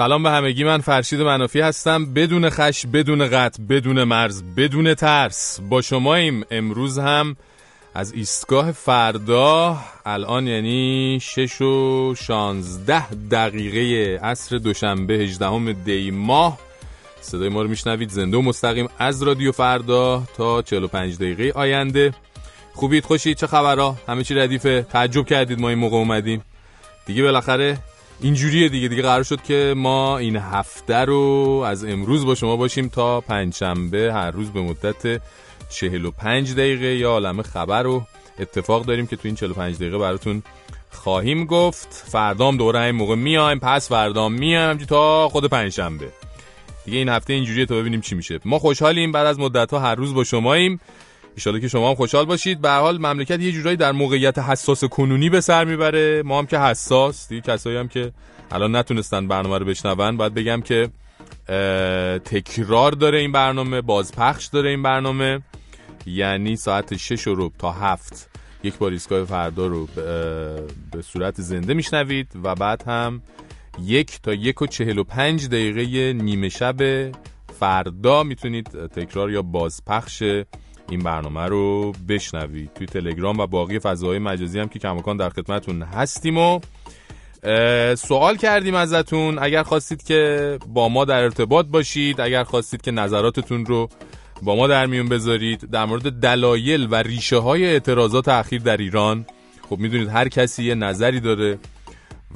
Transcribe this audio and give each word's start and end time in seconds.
سلام 0.00 0.22
به 0.22 0.30
همگی 0.30 0.64
من 0.64 0.78
فرشید 0.78 1.20
منافی 1.20 1.60
هستم. 1.60 2.14
بدون 2.14 2.50
خش 2.50 2.86
بدون 2.86 3.28
قطع 3.28 3.62
بدون 3.62 4.04
مرز 4.04 4.42
بدون 4.56 4.94
ترس. 4.94 5.60
با 5.60 5.82
شماییم 5.82 6.44
امروز 6.50 6.98
هم 6.98 7.36
از 7.94 8.12
ایستگاه 8.12 8.72
فردا 8.72 9.78
الان 10.06 10.46
یعنی 10.46 11.18
6 11.22 11.60
و 11.60 12.14
16 12.14 13.14
دقیقه 13.14 14.20
عصر 14.24 14.56
دوشنبه 14.58 15.14
18 15.14 15.72
دی 15.72 16.10
ماه. 16.10 16.58
صدای 17.20 17.48
ما 17.48 17.62
رو 17.62 17.68
میشنوید. 17.68 18.10
زنده 18.10 18.36
و 18.36 18.42
مستقیم 18.42 18.88
از 18.98 19.22
رادیو 19.22 19.52
فردا 19.52 20.22
تا 20.36 20.62
45 20.62 21.16
دقیقه 21.16 21.52
آینده. 21.58 22.14
خوبید؟ 22.74 23.04
خوشید؟ 23.04 23.36
چه 23.36 23.46
خبرها؟ 23.46 23.96
همه 24.08 24.24
چی 24.24 24.34
ردیفه؟ 24.34 24.82
تعجب 24.82 25.26
کردید 25.26 25.60
ما 25.60 25.68
این 25.68 25.78
موقع 25.78 25.96
اومدیم؟ 25.96 26.42
دیگه 27.06 27.22
بالاخره 27.22 27.78
اینجوریه 28.22 28.68
دیگه 28.68 28.88
دیگه 28.88 29.02
قرار 29.02 29.22
شد 29.22 29.42
که 29.42 29.74
ما 29.76 30.18
این 30.18 30.36
هفته 30.36 30.96
رو 30.96 31.62
از 31.66 31.84
امروز 31.84 32.26
با 32.26 32.34
شما 32.34 32.56
باشیم 32.56 32.88
تا 32.88 33.20
پنجشنبه 33.20 34.12
هر 34.14 34.30
روز 34.30 34.50
به 34.50 34.60
مدت 34.60 35.22
45 35.70 36.52
دقیقه. 36.52 36.96
یا 36.96 37.10
عالم 37.10 37.42
خبر 37.42 37.82
رو 37.82 38.02
اتفاق 38.38 38.84
داریم 38.84 39.06
که 39.06 39.16
تو 39.16 39.22
این 39.24 39.34
45 39.34 39.76
دقیقه 39.76 39.98
براتون 39.98 40.42
خواهیم 40.90 41.44
گفت. 41.44 42.04
فردام 42.08 42.56
دوره 42.56 42.80
این 42.80 42.90
موقع 42.90 43.14
میایم. 43.14 43.58
پس 43.58 43.88
فردام 43.88 44.32
میایم 44.32 44.76
تا 44.76 45.28
خود 45.28 45.44
پنجشنبه. 45.44 46.08
دیگه 46.84 46.98
این 46.98 47.08
هفته 47.08 47.32
اینجوریه 47.32 47.66
تا 47.66 47.74
ببینیم 47.74 48.00
چی 48.00 48.14
میشه. 48.14 48.40
ما 48.44 48.58
خوشحالیم. 48.58 49.12
بعد 49.12 49.26
از 49.26 49.38
مدت 49.38 49.70
ها 49.70 49.78
هر 49.78 49.94
روز 49.94 50.14
با 50.14 50.24
شماییم. 50.24 50.80
ان 51.46 51.60
که 51.60 51.68
شما 51.68 51.88
هم 51.88 51.94
خوشحال 51.94 52.24
باشید. 52.24 52.60
به 52.60 52.70
حال 52.70 52.98
مملکت 52.98 53.40
یه 53.40 53.52
جورایی 53.52 53.76
در 53.76 53.92
موقعیت 53.92 54.38
حساس 54.38 54.84
کنونی 54.84 55.30
به 55.30 55.40
سر 55.40 55.64
می‌بره. 55.64 56.22
ما 56.22 56.38
هم 56.38 56.46
که 56.46 56.58
حساس 56.58 57.28
دیگه 57.28 57.40
کسایی 57.40 57.76
هم 57.76 57.88
که 57.88 58.12
الان 58.50 58.76
نتونستن 58.76 59.28
برنامه 59.28 59.58
رو 59.58 59.64
بشنون. 59.64 60.16
باید 60.16 60.34
بگم 60.34 60.60
که 60.60 60.90
تکرار 62.24 62.92
داره 62.92 63.18
این 63.18 63.32
برنامه 63.32 63.80
بازپخش 63.80 64.46
داره 64.46 64.70
این 64.70 64.82
برنامه. 64.82 65.40
یعنی 66.06 66.56
ساعت 66.56 66.96
6 66.96 67.22
رو 67.22 67.52
تا 67.58 67.72
هفت 67.72 68.30
یک 68.62 68.78
بار 68.78 68.92
ایستگاه 68.92 69.24
فردا 69.24 69.66
رو 69.66 69.88
به 70.92 71.02
صورت 71.02 71.40
زنده 71.40 71.74
میشنوید 71.74 72.32
و 72.44 72.54
بعد 72.54 72.82
هم 72.82 73.22
یک 73.82 74.22
تا 74.22 74.34
یک 74.34 74.62
و 74.62 74.66
چهل 74.66 74.98
و 74.98 75.04
پنج 75.04 75.48
دقیقه 75.48 76.12
نیمه 76.12 76.48
شب 76.48 77.10
فردا 77.60 78.22
می‌تونید 78.22 78.86
تکرار 78.86 79.30
یا 79.30 79.42
بازپخش 79.42 80.22
این 80.90 81.00
برنامه 81.00 81.46
رو 81.46 81.92
بشنوید. 82.08 82.70
توی 82.74 82.86
تلگرام 82.86 83.38
و 83.38 83.46
باقی 83.46 83.78
فضاهای 83.78 84.18
مجازی 84.18 84.58
هم 84.58 84.68
که 84.68 84.78
کماکان 84.78 85.16
در 85.16 85.28
خدمتون 85.28 85.82
هستیم 85.82 86.38
و 86.38 86.60
سوال 87.94 88.36
کردیم 88.36 88.74
ازتون. 88.74 89.38
اگر 89.38 89.62
خواستید 89.62 90.02
که 90.02 90.58
با 90.66 90.88
ما 90.88 91.04
در 91.04 91.22
ارتباط 91.22 91.66
باشید 91.66 92.20
اگر 92.20 92.44
خواستید 92.44 92.82
که 92.82 92.90
نظراتتون 92.90 93.66
رو 93.66 93.88
با 94.42 94.56
ما 94.56 94.66
در 94.66 94.86
میون 94.86 95.08
بذارید 95.08 95.70
در 95.70 95.84
مورد 95.84 96.20
دلایل 96.20 96.88
و 96.90 96.94
ریشه 96.94 97.36
های 97.36 97.64
اعتراضات 97.64 98.28
اخیر 98.28 98.62
در 98.62 98.76
ایران 98.76 99.26
خب 99.70 99.78
می‌دونید 99.78 100.08
هر 100.08 100.28
کسی 100.28 100.64
یه 100.64 100.74
نظری 100.74 101.20
داره 101.20 101.58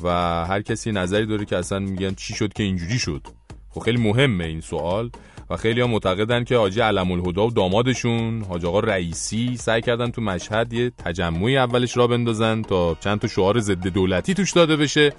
و 0.02 0.08
هر 0.46 0.62
کسی 0.62 0.92
نظری 0.92 1.26
داره 1.26 1.44
که 1.44 1.56
اصلا 1.56 1.78
میگن 1.78 2.14
چی 2.14 2.34
شد 2.34 2.52
که 2.52 2.62
اینجوری 2.62 2.98
شد. 2.98 3.26
خب 3.70 3.80
خیلی 3.80 4.02
مهمه 4.02 4.44
این 4.44 4.60
سوال. 4.60 5.10
و 5.50 5.56
خیلی 5.56 5.80
ها 5.80 5.86
معتقدن 5.86 6.44
که 6.44 6.56
حاجی 6.56 6.80
علم 6.80 7.10
الهدا 7.10 7.46
و 7.46 7.50
دامادشون. 7.50 8.42
حاج 8.42 8.64
آقا 8.64 8.80
رئیسی 8.80 9.56
سعی 9.56 9.80
کردن 9.80 10.10
تو 10.10 10.22
مشهد 10.22 10.72
یه 10.72 10.90
تجمعی 10.90 11.56
اولش 11.56 11.96
را 11.96 12.06
بندازن 12.06 12.62
تا 12.62 12.96
چند 13.00 13.20
تا 13.20 13.28
شعار 13.28 13.60
ضد 13.60 13.86
دولتی 13.86 14.34
توش 14.34 14.52
داده 14.52 14.76
بشه 14.76 15.12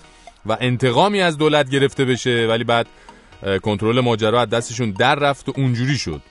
و 0.45 0.57
انتقامی 0.59 1.21
از 1.21 1.37
دولت 1.37 1.69
گرفته 1.69 2.05
بشه. 2.05 2.47
ولی 2.47 2.63
بعد 2.63 2.87
کنترل 3.61 3.99
ماجرا 3.99 4.41
از 4.41 4.49
دستشون 4.49 4.91
در 4.91 5.15
رفت 5.15 5.49
و 5.49 5.53
اونجوری 5.55 5.97
شد. 5.97 6.21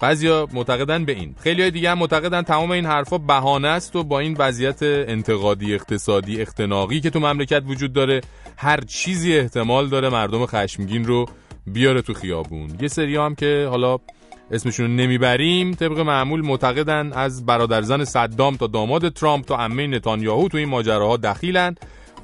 بعضیا 0.00 0.48
معتقدن 0.52 1.04
به 1.04 1.12
این. 1.12 1.34
خیلی 1.40 1.62
های 1.62 1.70
دیگه 1.70 1.90
هم 1.90 1.98
معتقدن 1.98 2.42
تمام 2.42 2.70
این 2.70 2.86
حرفا 2.86 3.18
بهانه 3.18 3.68
است 3.68 3.96
و 3.96 4.04
با 4.04 4.20
این 4.20 4.36
وضعیت 4.38 4.82
انتقادی 4.82 5.74
اقتصادی 5.74 6.42
اختناقی 6.42 7.00
که 7.00 7.10
تو 7.10 7.20
مملکت 7.20 7.62
وجود 7.66 7.92
داره 7.92 8.20
هر 8.56 8.80
چیزی 8.80 9.36
احتمال 9.36 9.88
داره 9.88 10.08
مردم 10.08 10.46
خشمگین 10.46 11.04
رو 11.04 11.26
بیاره 11.66 12.02
تو 12.02 12.14
خیابون. 12.14 12.70
یه 12.80 12.88
سری 12.88 13.16
هم 13.16 13.34
که 13.34 13.66
حالا 13.70 13.98
اسمشون 14.50 14.96
نمی‌بریم 14.96 15.74
طبق 15.74 15.98
معمول 15.98 16.40
معتقدن 16.40 17.12
از 17.12 17.46
برادرزن 17.46 18.04
صدام 18.04 18.56
تا 18.56 18.66
داماد 18.66 19.08
ترامپ 19.08 19.44
تا 19.44 19.56
عمه 19.56 19.86
نتانیاهو 19.86 20.48
تو 20.48 20.58
این 20.58 20.68
ماجراها 20.68 21.16
دخیلن. 21.16 21.74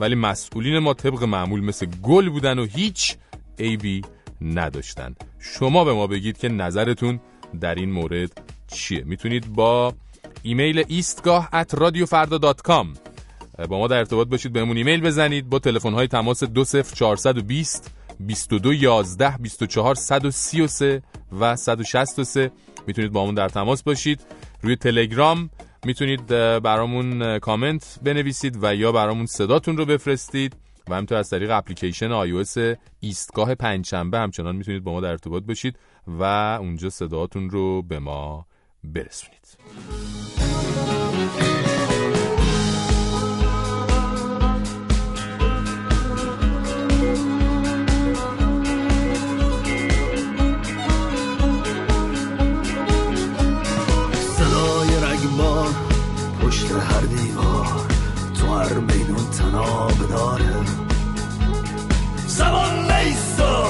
ولی 0.00 0.15
مسئولین 0.15 0.78
ما 0.78 0.94
طبق 0.94 1.25
معمول 1.25 1.60
مثل 1.60 1.87
گل 1.87 2.28
بودن 2.28 2.59
و 2.59 2.65
هیچ 2.65 3.16
عیبی 3.59 4.03
نداشتن. 4.41 5.15
شما 5.38 5.84
به 5.84 5.93
ما 5.93 6.06
بگید 6.06 6.38
که 6.38 6.49
نظرتون 6.49 7.20
در 7.60 7.75
این 7.75 7.93
مورد 7.93 8.41
چیه؟ 8.72 9.05
می‌تونید 9.05 9.53
با 9.53 9.94
ایمیل 10.43 10.84
ایستگاه 10.88 11.49
at 11.53 11.75
radiofarda.com 11.75 12.87
با 13.69 13.78
ما 13.78 13.87
در 13.87 13.99
ارتباط 13.99 14.28
باشید 14.28 14.53
بهمون 14.53 14.76
ایمیل 14.76 15.00
بزنید. 15.00 15.49
با 15.49 15.59
تلفن 15.59 15.93
های 15.93 16.06
تماس 16.06 16.44
20420 16.44 17.94
22 18.21 18.73
11 18.73 19.37
24 19.37 19.95
133 19.95 21.03
و 21.41 21.56
163 21.56 22.51
می‌تونید 22.87 23.12
با 23.12 23.23
همون 23.23 23.34
در 23.34 23.49
تماس 23.49 23.83
باشید. 23.83 24.21
روی 24.62 24.77
تلگرام 24.77 25.51
می‌تونید 25.84 26.27
برامون 26.62 27.39
کامنت 27.39 27.99
بنویسید 28.03 28.59
و 28.62 28.75
یا 28.75 28.93
برامون 28.93 29.26
صداتون 29.26 29.76
رو 29.76 29.85
بفرستید. 29.85 30.56
و 30.88 30.94
همینطور 30.94 31.19
از 31.19 31.31
طریق 31.31 31.50
اپلیکیشن 31.50 32.26
iOS 32.26 32.76
ایستگاه 33.00 33.55
پنجشنبه 33.55 34.19
همچنان 34.19 34.56
می‌تونید 34.56 34.85
با 34.85 34.93
ما 34.93 35.00
در 35.00 35.11
ارتباط 35.11 35.43
باشید 35.43 35.79
و 36.06 36.23
اونجا 36.61 36.91
صداتون 36.91 37.50
رو 37.50 37.82
به 37.82 37.99
ما 37.99 38.47
برسونید. 38.85 39.59
پشت 56.49 56.73
هر 56.73 57.00
دیوار 57.00 57.87
تو 58.41 58.55
هر 58.55 58.73
میدون 58.73 59.31
تناب 59.39 60.09
داره. 60.09 60.55
زمان 62.27 62.93
نیستا. 62.93 63.67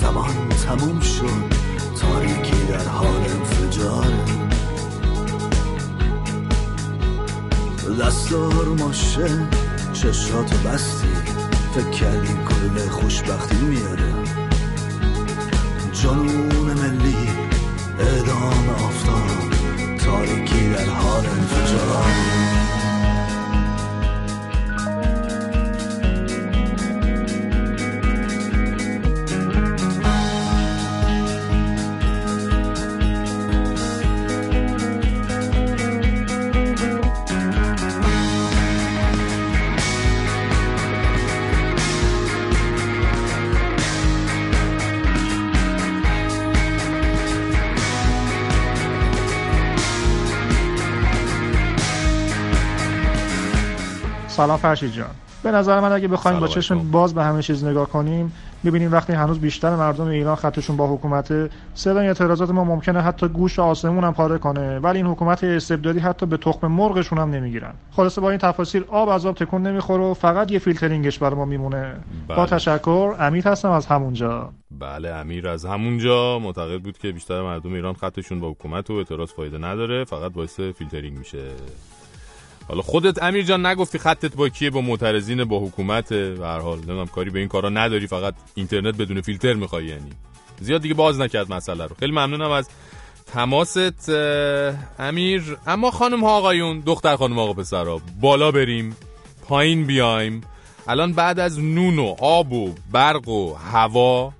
زمان 0.00 0.48
تموم 0.48 1.00
شد. 1.00 1.54
تاریکی 2.00 2.64
در 2.68 2.88
حال 2.88 3.16
انفجاره 3.16 4.24
دستار 8.00 8.64
ماشه. 8.78 9.48
چشاتو 9.92 10.56
بستی. 10.56 11.08
فکر 11.74 11.90
کردی 11.90 12.28
کل 12.28 12.88
خوشبختی 12.88 13.56
میاره. 13.56 14.14
جنون 15.92 16.72
ملی 16.72 17.28
اعدام 17.98 18.68
آفتاب. 18.68 19.49
تاریکی 20.10 20.68
در 20.68 20.90
حال 20.90 21.26
انفجار 21.26 22.04
سلام 54.40 54.56
فرشید 54.56 54.92
جان. 54.92 55.10
به 55.42 55.50
نظر 55.50 55.80
من 55.80 55.92
اگه 55.92 56.08
بخوایم 56.08 56.40
با 56.40 56.48
چشم 56.48 56.90
باز 56.90 57.14
به 57.14 57.24
همه 57.24 57.42
چیز 57.42 57.64
نگاه 57.64 57.88
کنیم 57.88 58.32
می‌بینیم 58.62 58.92
وقتی 58.92 59.12
هنوز 59.12 59.38
بیشتر 59.38 59.76
مردم 59.76 60.06
ایران 60.06 60.36
خطشون 60.36 60.76
با 60.76 60.86
حکومته 60.86 61.50
صدای 61.74 62.06
اعتراضات 62.06 62.50
ما 62.50 62.64
ممکنه 62.64 63.00
حتی 63.00 63.28
گوش 63.28 63.58
آسمون 63.58 64.04
هم 64.04 64.12
پاره 64.12 64.38
کنه 64.38 64.78
ولی 64.78 64.98
این 64.98 65.06
حکومت 65.06 65.44
استبدادی 65.44 65.98
حتی 65.98 66.26
به 66.26 66.36
تخم 66.36 66.66
مرغشون 66.66 67.18
هم 67.18 67.30
نمی‌گیرن. 67.30 67.72
خلاصه 67.90 68.20
با 68.20 68.30
این 68.30 68.38
تفاصیل 68.38 68.84
آب 68.88 69.08
از 69.08 69.26
آب 69.26 69.34
تکون 69.34 69.62
نمی‌خوره 69.62 70.04
و 70.04 70.14
فقط 70.14 70.52
یه 70.52 70.58
فیلترینگش 70.58 71.18
برای 71.18 71.34
ما 71.34 71.44
میمونه. 71.44 71.94
بله. 72.28 72.36
با 72.36 72.46
تشکر 72.46 73.14
امیر 73.18 73.48
هستم 73.48 73.70
از 73.70 73.86
همونجا 73.86 74.52
بله 74.70 75.08
امیر 75.08 75.48
از 75.48 75.64
همونجا 75.64 76.38
معتقد 76.38 76.80
بود 76.82 76.98
که 76.98 77.12
بیشتر 77.12 77.42
مردم 77.42 77.72
ایران 77.72 77.94
خطشون 77.94 78.40
با 78.40 78.50
حکومته 78.50 78.90
و 78.90 78.92
اعتراض 78.92 79.32
فایده 79.32 79.58
نداره 79.58 80.04
فقط 80.04 80.32
باعث 80.32 80.60
فیلترینگ 80.60 81.18
میشه. 81.18 81.44
حالا 82.70 82.82
خودت 82.82 83.22
امیر 83.22 83.42
جان 83.44 83.66
نگفتی 83.66 83.98
خطت 83.98 84.36
با 84.36 84.48
کیه؟ 84.48 84.70
با 84.70 84.80
معترضین 84.80 85.44
با 85.44 85.58
حکومت؟ 85.58 86.12
به 86.12 86.46
هر 86.46 86.58
حال 86.58 86.76
نمی‌دونم 86.76 87.06
کاری 87.06 87.30
به 87.30 87.38
این 87.38 87.48
کارا 87.48 87.68
نداری 87.68 88.06
فقط 88.06 88.34
اینترنت 88.54 88.96
بدون 88.96 89.20
فیلتر 89.20 89.52
می‌خوای 89.52 89.86
یعنی. 89.86 90.10
زیاد 90.60 90.82
دیگه 90.82 90.94
باز 90.94 91.20
نکرد 91.20 91.52
مسئله 91.52 91.86
رو. 91.86 91.96
خیلی 91.98 92.12
ممنونم 92.12 92.50
از 92.50 92.68
تماست 93.26 94.10
امیر. 94.98 95.56
اما 95.66 95.90
خانم 95.90 96.24
ها 96.24 96.30
آقایون 96.30 96.80
دختر 96.80 97.16
خانم 97.16 97.38
آقا 97.38 97.52
پسرا 97.52 98.00
بالا 98.20 98.50
بریم 98.50 98.96
پایین 99.48 99.86
بیایم. 99.86 100.40
الان 100.88 101.12
بعد 101.12 101.38
از 101.38 101.60
نون 101.60 101.98
و 101.98 102.16
آب 102.20 102.52
و 102.52 102.74
برق 102.92 103.28
و 103.28 103.54
هوا 103.54 104.32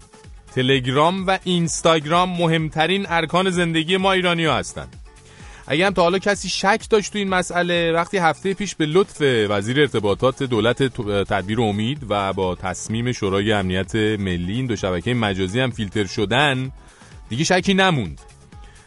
تلگرام 0.55 1.27
و 1.27 1.39
اینستاگرام 1.45 2.31
مهمترین 2.31 3.07
ارکان 3.09 3.51
زندگی 3.51 3.97
ما 3.97 4.13
ایرانی 4.13 4.45
ها 4.45 4.55
هستند 4.55 4.97
اگه 5.71 5.87
هم 5.87 5.93
تا 5.93 6.03
حالا 6.03 6.19
کسی 6.19 6.49
شک 6.49 6.87
داشت 6.91 7.13
تو 7.13 7.19
این 7.19 7.29
مسئله 7.29 7.93
وقتی 7.93 8.19
هفته 8.19 8.55
پیش 8.55 8.75
به 8.75 8.87
لطف 8.87 9.23
وزیر 9.51 9.81
ارتباطات 9.81 10.43
دولت 10.43 10.83
تدبیر 11.25 11.61
امید 11.61 11.99
و 12.09 12.33
با 12.33 12.55
تصمیم 12.55 13.13
شورای 13.13 13.53
امنیت 13.53 13.95
ملی 13.95 14.53
این 14.53 14.67
دو 14.67 14.77
شبکه 14.77 15.15
مجازی 15.15 15.61
هم 15.61 15.71
فیلتر 15.71 16.05
شدن 16.05 16.73
دیگه 17.29 17.45
شکی 17.45 17.75
نموند. 17.75 18.21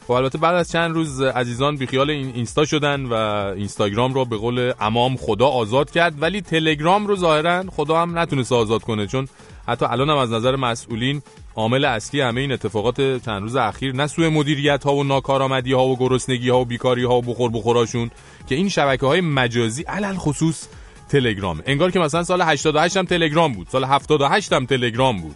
خب 0.07 0.11
البته 0.11 0.38
بعد 0.38 0.55
از 0.55 0.71
چند 0.71 0.95
روز 0.95 1.21
عزیزان 1.21 1.75
بیخیال 1.75 2.09
این 2.09 2.31
اینستا 2.35 2.65
شدن 2.65 3.05
و 3.05 3.13
اینستاگرام 3.55 4.13
رو 4.13 4.25
به 4.25 4.38
قول 4.38 4.73
امام 4.79 5.17
خدا 5.17 5.47
آزاد 5.47 5.91
کرد 5.91 6.21
ولی 6.21 6.41
تلگرام 6.41 7.07
رو 7.07 7.15
ظاهرا 7.15 7.63
خدا 7.75 8.01
هم 8.01 8.19
نتونست 8.19 8.51
آزاد 8.51 8.81
کنه 8.81 9.07
چون 9.07 9.27
حتی 9.67 9.85
الان 9.85 10.09
هم 10.09 10.17
از 10.17 10.31
نظر 10.31 10.55
مسئولین 10.55 11.21
عامل 11.55 11.85
اصلی 11.85 12.21
همه 12.21 12.41
این 12.41 12.51
اتفاقات 12.51 13.25
چند 13.25 13.41
روز 13.41 13.55
اخیر 13.55 13.95
نه 13.95 14.07
سوء 14.07 14.29
مدیریت 14.29 14.83
ها 14.83 14.95
و 14.95 15.03
ناکارآمدی 15.03 15.73
ها 15.73 15.85
و 15.85 15.97
گرسنگی 15.97 16.50
ها 16.50 16.59
و 16.59 16.65
بیکاری 16.65 17.03
ها 17.03 17.17
و 17.17 17.21
بخور 17.21 17.51
بخوراشون 17.51 18.11
که 18.50 18.55
این 18.55 18.69
شبکه 18.69 19.05
های 19.05 19.21
مجازی 19.21 19.83
علل 19.83 20.15
خصوص 20.15 20.67
تلگرام 21.09 21.61
انگار 21.65 21.91
که 21.91 22.00
مثلا 22.00 22.23
سال 22.23 22.41
88 22.41 22.97
هم 22.97 23.05
تلگرام 23.05 23.53
بود 23.53 23.67
سال 23.71 23.83
78 23.83 24.53
هم 24.53 24.65
تلگرام 24.65 25.21
بود. 25.21 25.35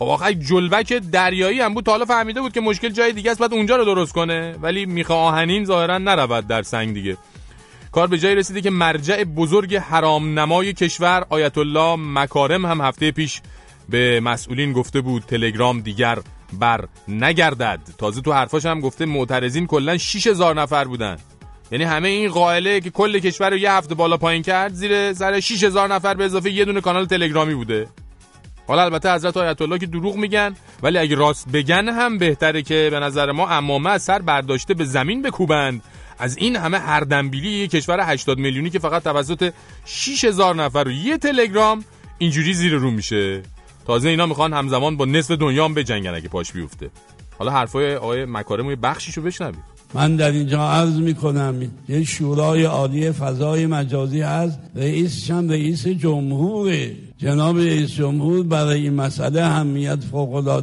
خب 0.00 0.08
آخه 0.08 0.34
جلبک 0.34 0.92
دریایی 0.92 1.60
هم 1.60 1.74
بود 1.74 1.84
تا 1.84 1.92
حالا 1.92 2.04
فهمیده 2.04 2.40
بود 2.40 2.52
که 2.52 2.60
مشکل 2.60 2.88
جای 2.88 3.12
دیگه 3.12 3.30
است 3.30 3.40
بعد 3.40 3.54
اونجا 3.54 3.76
رو 3.76 3.84
درست 3.84 4.12
کنه. 4.12 4.54
ولی 4.62 4.86
میخه 4.86 5.14
آهنین 5.14 5.64
ظاهرا 5.64 5.98
نرود 5.98 6.46
در 6.46 6.62
سنگ 6.62 6.94
دیگه. 6.94 7.16
کار 7.92 8.06
به 8.06 8.18
جای 8.18 8.34
رسیده 8.34 8.60
که 8.60 8.70
مرجع 8.70 9.24
بزرگ 9.24 9.74
حرام 9.76 10.38
نمای 10.38 10.72
کشور 10.72 11.26
آیت 11.28 11.58
الله 11.58 11.96
مکارم 11.98 12.66
هم 12.66 12.80
هفته 12.80 13.10
پیش 13.10 13.40
به 13.88 14.20
مسئولین 14.20 14.72
گفته 14.72 15.00
بود 15.00 15.22
تلگرام 15.22 15.80
دیگر 15.80 16.18
بر 16.52 16.84
نگردد. 17.08 17.80
تازه 17.98 18.20
تو 18.20 18.32
حرفاش 18.32 18.66
هم 18.66 18.80
گفته 18.80 19.04
معترضین 19.06 19.66
کلا 19.66 19.98
6000 19.98 20.60
نفر 20.60 20.84
بودن. 20.84 21.16
یعنی 21.72 21.84
همه 21.84 22.08
این 22.08 22.30
قائله 22.30 22.80
که 22.80 22.90
کل 22.90 23.18
کشور 23.18 23.50
رو 23.50 23.56
یه 23.56 23.72
هفته 23.72 23.94
بالا 23.94 24.16
پایین 24.16 24.42
کرد 24.42 24.74
زیر 24.74 25.12
سر 25.12 25.40
6000 25.40 25.88
نفر 25.88 26.14
به 26.14 26.24
اضافه 26.24 26.50
یه 26.50 26.64
دونه 26.64 26.80
کانال 26.80 27.06
تلگرامی 27.06 27.54
بوده. 27.54 27.88
حالا 28.70 28.82
البته 28.82 29.14
حضرت 29.14 29.36
آیت 29.36 29.62
الله 29.62 29.78
که 29.78 29.86
دروغ 29.86 30.16
میگن 30.16 30.54
ولی 30.82 30.98
اگه 30.98 31.16
راست 31.16 31.48
بگن 31.52 31.88
هم 31.88 32.18
بهتره 32.18 32.62
که 32.62 32.88
به 32.90 33.00
نظر 33.00 33.32
ما 33.32 33.48
امامه 33.48 33.90
از 33.90 34.02
سر 34.02 34.18
برداشته 34.18 34.74
به 34.74 34.84
زمین 34.84 35.22
بکوبند. 35.22 35.82
از 36.18 36.36
این 36.36 36.56
همه 36.56 36.78
هر 36.78 37.00
دنبیلی 37.00 37.68
کشور 37.68 38.00
80 38.00 38.38
میلیونی 38.38 38.70
که 38.70 38.78
فقط 38.78 39.04
توسط 39.04 39.52
6000 39.84 40.54
نفر 40.54 40.84
و 40.86 40.90
یه 40.90 41.18
تلگرام 41.18 41.84
اینجوری 42.18 42.54
زیر 42.54 42.74
رو 42.74 42.90
میشه. 42.90 43.42
تازه 43.86 44.08
اینا 44.08 44.26
می‌خوان 44.26 44.52
همزمان 44.52 44.96
با 44.96 45.04
نصف 45.04 45.30
دنیا 45.30 45.64
هم 45.64 45.74
بجنگن 45.74 46.14
اگه 46.14 46.28
پاش 46.28 46.52
بیفته. 46.52 46.90
حالا 47.38 47.50
حرفای 47.50 47.96
آقای 47.96 48.24
مکارم 48.24 48.70
یه 48.70 48.76
بخشیشو 48.76 49.22
بشنوید 49.22 49.79
من 49.94 50.16
در 50.16 50.30
اینجا 50.30 50.60
عرض 50.60 50.94
می‌کنم 50.94 51.54
یه 51.88 52.04
شورای 52.04 52.64
عالی 52.64 53.12
فضای 53.12 53.66
مجازی 53.66 54.20
هست 54.20 54.58
رئیس 54.74 55.30
هم 55.30 55.48
رئیس 55.48 55.86
جمهور 55.86 56.72
جناب 57.18 57.58
رئیس 57.58 57.90
جمهور 57.90 58.42
برای 58.42 58.82
این 58.82 58.94
مسئله 58.94 59.44
همیت 59.44 59.98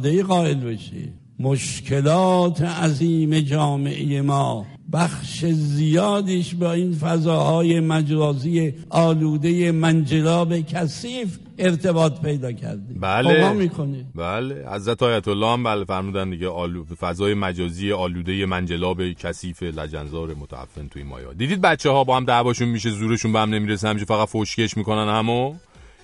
ای 0.04 0.22
قائل 0.22 0.54
بشه 0.54 1.17
مشکلات 1.40 2.62
عظیم 2.62 3.40
جامعه 3.40 4.22
ما. 4.22 4.66
بخش 4.92 5.44
زیادیش 5.44 6.54
با 6.54 6.72
این 6.72 6.94
فضاهای 6.94 7.80
مجازی 7.80 8.74
آلوده 8.90 9.72
منجلاب 9.72 10.60
کثیف 10.60 11.38
ارتباط 11.58 12.20
پیدا 12.20 12.52
کردیم. 12.52 13.00
بله. 13.00 13.52
می‌کنه 13.52 14.04
بله. 14.14 14.64
حضرت 14.72 15.02
آیت 15.02 15.28
الله 15.28 15.46
هم 15.46 15.62
بله 15.62 15.84
فرمودن 15.84 16.30
دیگه 16.30 16.48
آلو... 16.48 16.84
فضای 16.84 17.34
مجازی 17.34 17.92
آلوده 17.92 18.46
منجلاب 18.46 19.12
کثیف 19.12 19.62
لجنزار 19.62 20.34
متعفن 20.34 20.88
توی 20.88 21.02
مایا. 21.02 21.32
دیدید 21.32 21.60
بچه 21.60 21.90
ها 21.90 22.04
با 22.04 22.16
هم 22.16 22.24
دعواشون 22.24 22.68
میشه 22.68 22.90
زورشون 22.90 23.32
به 23.32 23.38
هم 23.38 23.50
نمی‌رسه 23.50 23.88
همینجوری 23.88 24.18
فقط 24.18 24.28
فوشکش 24.28 24.76
می‌کنن 24.76 25.08
همو؟ 25.14 25.54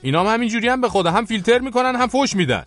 اینا 0.02 0.20
هم 0.20 0.34
همینجوری 0.34 0.68
هم 0.68 0.80
به 0.80 0.88
خدا. 0.88 1.10
هم 1.10 1.24
فیلتر 1.24 1.58
می‌کنن 1.58 1.96
هم 1.96 2.06
فوش 2.06 2.36
میدن. 2.36 2.62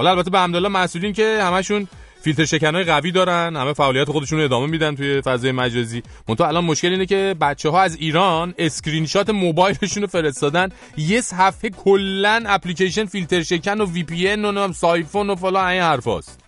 حالا 0.00 0.10
البته 0.10 0.30
به 0.30 0.38
حمدالله 0.38 0.68
مسئولین 0.68 1.12
که 1.12 1.38
همشون 1.42 1.88
فیلتر 2.22 2.44
شکنای 2.44 2.84
قوی 2.84 3.12
دارن 3.12 3.56
همه 3.56 3.72
فعالیت 3.72 4.10
خودشون 4.10 4.40
ادامه 4.40 4.66
میدن 4.66 4.94
توی 4.94 5.20
فضای 5.20 5.52
مجازی. 5.52 6.02
منتها 6.28 6.48
الان 6.48 6.64
مشکل 6.64 6.88
اینه 6.88 7.06
که 7.06 7.34
بچه 7.40 7.68
ها 7.68 7.82
از 7.82 7.96
ایران 7.96 8.54
اسکرین 8.58 9.06
شات 9.06 9.30
موبایلشون 9.30 10.02
رو 10.02 10.06
فرستادن. 10.06 10.68
یه 10.96 11.20
صفحه 11.20 11.70
کلا 11.70 12.42
اپلیکیشن 12.46 13.04
فیلتر 13.04 13.42
شکن 13.42 13.80
و 13.80 13.86
VPN 13.86 14.44
و 14.44 14.72
سایفون 14.72 15.30
و 15.30 15.34
فلان 15.34 15.64
این 15.64 15.82
حرفاست 15.82 16.40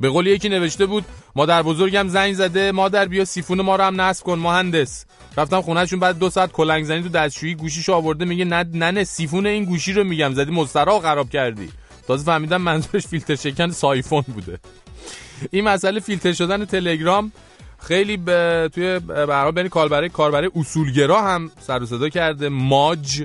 به 0.00 0.08
قول 0.08 0.26
یکی 0.26 0.48
نوشته 0.48 0.86
بود 0.86 1.04
مادر 1.36 1.62
بزرگم 1.62 2.08
زنگ 2.08 2.34
زده 2.34 2.72
مادر 2.72 3.04
بیا 3.04 3.24
سیفون 3.24 3.60
ما 3.60 3.76
رو 3.76 3.84
هم 3.84 4.00
نصب 4.00 4.24
کن 4.24 4.38
مهندس. 4.38 5.04
رفتم 5.36 5.60
خونهشون 5.60 6.00
بعد 6.00 6.18
دو 6.18 6.30
ساعت 6.30 6.52
کلنگ 6.52 6.84
زنی 6.84 7.02
تو 7.02 7.08
دستشویی 7.08 7.54
گوشیشو 7.54 7.92
آورده 7.92 8.24
میگه 8.24 8.44
ننه 8.44 9.04
سیفون 9.04 9.46
این 9.46 9.64
گوشی 9.64 9.92
رو 9.92 10.04
میگم. 10.04 10.32
زدی 10.32 10.50
مستراح 10.50 11.00
خراب 11.00 11.30
کردی. 11.30 11.68
تازه 12.08 12.24
فهمیدم 12.24 12.62
منظورش 12.62 13.06
فیلتر 13.06 13.34
شکن 13.34 13.70
سایفون 13.70 14.24
بوده. 14.34 14.58
این 15.50 15.64
مسئله 15.64 16.00
فیلتر 16.00 16.32
شدن 16.32 16.64
تلگرام 16.64 17.32
خیلی 17.78 18.16
به 18.16 18.70
توی 18.74 18.98
برای 18.98 19.52
بین 19.52 19.68
کاربر 19.68 20.08
کاربر 20.08 20.48
اصولگرا 20.56 21.22
هم 21.22 21.50
سر 21.60 21.82
و 21.82 21.86
صدا 21.86 22.08
کرده. 22.08 22.48
ماج 22.48 23.24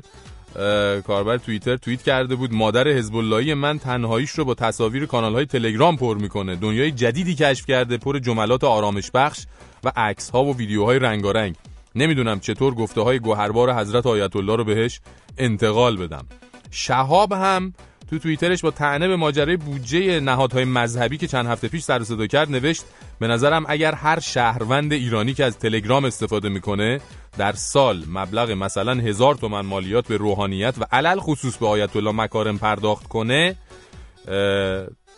کاربر 1.08 1.38
توییتر 1.38 1.78
توییت 1.78 2.04
کرده 2.04 2.36
بود 2.36 2.54
مادر 2.54 2.88
حزب 2.88 3.16
من 3.16 3.80
تنهاییش 3.80 4.30
رو 4.30 4.46
با 4.46 4.54
تصاویر 4.54 5.06
کانال 5.06 5.34
های 5.34 5.46
تلگرام 5.46 5.98
پر 5.98 6.18
می‌کنه. 6.18 6.56
دنیای 6.56 6.92
جدیدی 6.92 7.36
کشف 7.36 7.66
کرده 7.66 7.98
پر 7.98 8.20
جملات 8.20 8.64
آرامش 8.64 9.12
بخش 9.12 9.46
و 9.84 9.92
عکس 9.96 10.30
ها 10.30 10.44
و 10.44 10.58
ویدیوهای 10.58 11.00
رنگارنگ. 11.00 11.56
نمی‌دونم 11.96 12.40
چطور 12.40 12.76
گفته 12.76 13.02
های 13.02 13.20
گوهربار 13.20 13.74
حضرت 13.74 14.06
آیت 14.06 14.36
الله 14.36 14.56
رو 14.56 14.64
بهش 14.64 15.00
انتقال 15.38 15.98
بدم. 15.98 16.26
شهاب 16.72 17.32
هم 17.32 17.74
تو 18.10 18.20
توییترش 18.20 18.62
با 18.62 18.72
تعنه 18.72 19.08
به 19.08 19.16
ماجرای 19.16 19.58
بودجه 19.58 20.20
نهادهای 20.20 20.66
مذهبی 20.66 21.18
که 21.18 21.28
چند 21.28 21.48
هفته 21.48 21.68
پیش 21.68 21.84
سر 21.84 22.04
صدا 22.04 22.28
کرد 22.28 22.52
نوشت 22.52 22.84
به 23.20 23.28
نظرم 23.28 23.66
اگر 23.68 23.94
هر 23.94 24.20
شهروند 24.20 24.94
ایرانی 24.94 25.34
که 25.34 25.46
از 25.46 25.58
تلگرام 25.58 26.06
استفاده 26.06 26.50
می‌کنه 26.50 27.00
در 27.38 27.52
سال 27.52 28.04
مبلغ 28.10 28.52
مثلا 28.52 28.94
هزار 28.94 29.36
تومن 29.36 29.62
مالیات 29.62 30.08
به 30.08 30.18
روحانیت 30.18 30.76
و 30.78 30.84
علل 30.92 31.20
خصوص 31.20 31.58
به 31.58 31.68
آیت 31.68 31.96
الله 31.96 32.12
مکارم 32.12 32.58
پرداخت 32.58 33.08
کنه 33.08 33.56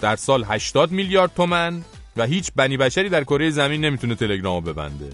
در 0.02 0.16
سال 0.16 0.44
80 0.44 0.92
میلیارد 0.92 1.32
تومن 1.34 1.82
و 2.18 2.26
هیچ 2.26 2.52
بنی 2.56 2.78
بشری 2.78 3.10
در 3.10 3.24
کره 3.24 3.50
زمین 3.50 3.86
نمی‌تونه 3.86 4.16
تلگرامو 4.16 4.62
ببنده. 4.62 5.10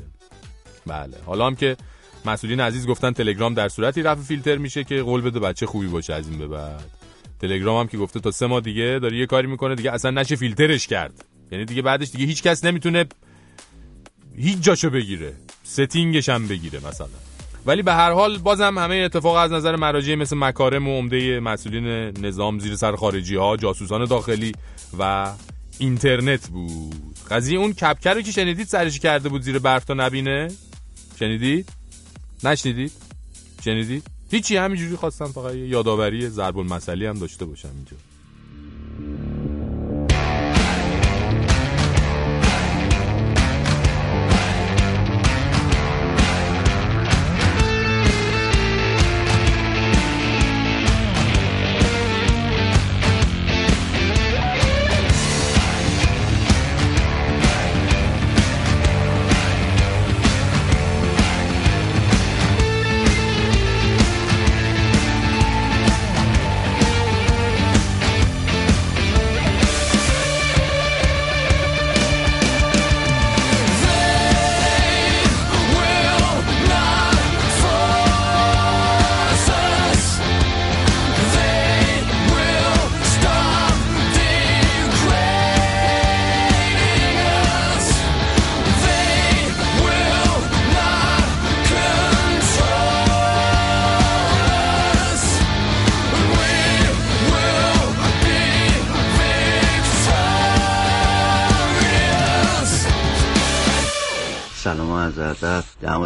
بله 0.88 1.18
حالا 1.26 1.48
هم 1.48 1.56
که 1.56 1.78
مسئولین 2.26 2.60
عزیز 2.60 2.88
گفتن 2.88 3.12
تلگرام 3.12 3.54
در 3.54 3.70
صورتی 3.70 4.02
رفع 4.02 4.22
فیلتر 4.22 4.58
میشه 4.58 4.84
که 4.84 5.02
قول 5.02 5.22
بده 5.22 5.40
بچه 5.40 5.66
خوبی 5.66 5.88
باشه 5.88 6.14
از 6.14 6.30
این 6.30 6.38
به 6.38 6.48
بعد. 6.48 7.01
تلگرام 7.42 7.80
هم 7.80 7.88
که 7.88 7.98
گفته 7.98 8.20
تا 8.20 8.32
سه 8.32 8.48
ماه 8.48 8.62
دیگه 8.62 9.00
داره 9.02 9.18
یه 9.18 9.26
کاری 9.26 9.48
می‌کنه 9.48 9.76
دیگه 9.76 9.92
اصلا 9.92 10.12
نشه 10.12 10.36
فیلترش 10.36 10.88
کرد. 10.88 11.26
یعنی 11.52 11.66
دیگه 11.66 11.82
بعدش 11.82 12.12
دیگه 12.12 12.26
هیچ 12.26 12.44
کس 12.44 12.66
نمی‌تونه 12.66 13.06
هیچ 14.36 14.62
جاشو 14.62 14.90
بگیره. 14.90 15.34
ستینگش 15.64 16.30
هم 16.30 16.48
بگیره 16.48 16.80
مثلا. 16.88 17.08
ولی 17.66 17.82
به 17.82 17.94
هر 17.94 18.12
حال 18.12 18.38
بازم 18.38 18.78
همه 18.78 18.96
اتفاق 18.96 19.36
از 19.36 19.52
نظر 19.52 19.76
مراجع 19.76 20.16
مثل 20.16 20.38
مکارم 20.38 20.88
و 20.88 20.98
عمده 20.98 21.40
مسئولین 21.40 21.86
نظام 22.26 22.60
زیر 22.60 22.76
سر 22.76 22.96
خارجی 22.96 23.36
ها 23.36 23.58
جاسوسان 23.58 24.06
داخلی 24.06 24.52
و 25.00 25.34
اینترنت 25.80 26.48
بود. 26.48 26.96
قضیه 27.32 27.60
اون 27.60 27.74
کپکر 27.74 28.14
رو 28.14 28.22
که 28.22 28.32
شنیدید 28.32 28.68
سرش 28.68 29.00
کرده 29.00 29.30
بود 29.30 29.42
زیر 29.42 29.60
برف 29.60 29.86
تا 29.86 29.94
نبینه؟ 29.94 30.48
شنیدید؟ 31.20 31.70
نشنیدید؟ 32.44 32.92
شنیدید؟ 33.66 34.04
هیچی 34.32 34.58
همینجوری 34.58 34.96
خواستم 34.96 35.26
فقط 35.26 35.56
یادآوری 35.56 36.30
ضرب 36.30 36.58
المثلی 36.58 37.06
هم 37.06 37.20
داشته 37.20 37.46
باشم 37.46 37.70
اینجا. 37.76 38.11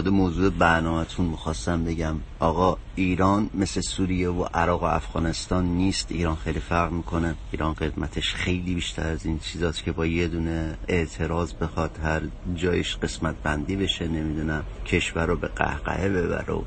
موضوع 0.10 0.50
برنامهتون 0.50 1.26
می‌خواستم 1.26 1.84
بگم. 1.84 2.16
آقا 2.40 2.78
ایران 2.96 3.50
مثل 3.54 3.82
سوریه 3.82 4.30
و 4.30 4.46
عراق 4.54 4.84
و 4.84 4.86
افغانستان 4.86 5.66
نیست. 5.66 6.12
ایران 6.12 6.36
خیلی 6.36 6.60
فرق 6.60 6.92
می‌کنه. 6.92 7.36
ایران 7.52 7.74
قدمتش 7.74 8.34
خیلی 8.34 8.76
بیشتر 8.76 9.08
از 9.08 9.26
این 9.26 9.40
چیزاست 9.40 9.84
که 9.84 9.92
با 9.92 10.06
یه 10.06 10.28
دونه 10.28 10.78
اعتراض 10.88 11.54
بخواد 11.54 12.00
هر 12.04 12.22
جایش 12.56 12.96
قسمت 12.96 13.36
بندی 13.44 13.76
بشه 13.76 14.08
نمی‌دونم 14.08 14.64
کشور 14.86 15.26
رو 15.26 15.36
به 15.36 15.48
قهقهه 15.48 16.10
ببره 16.10 16.54
و 16.54 16.62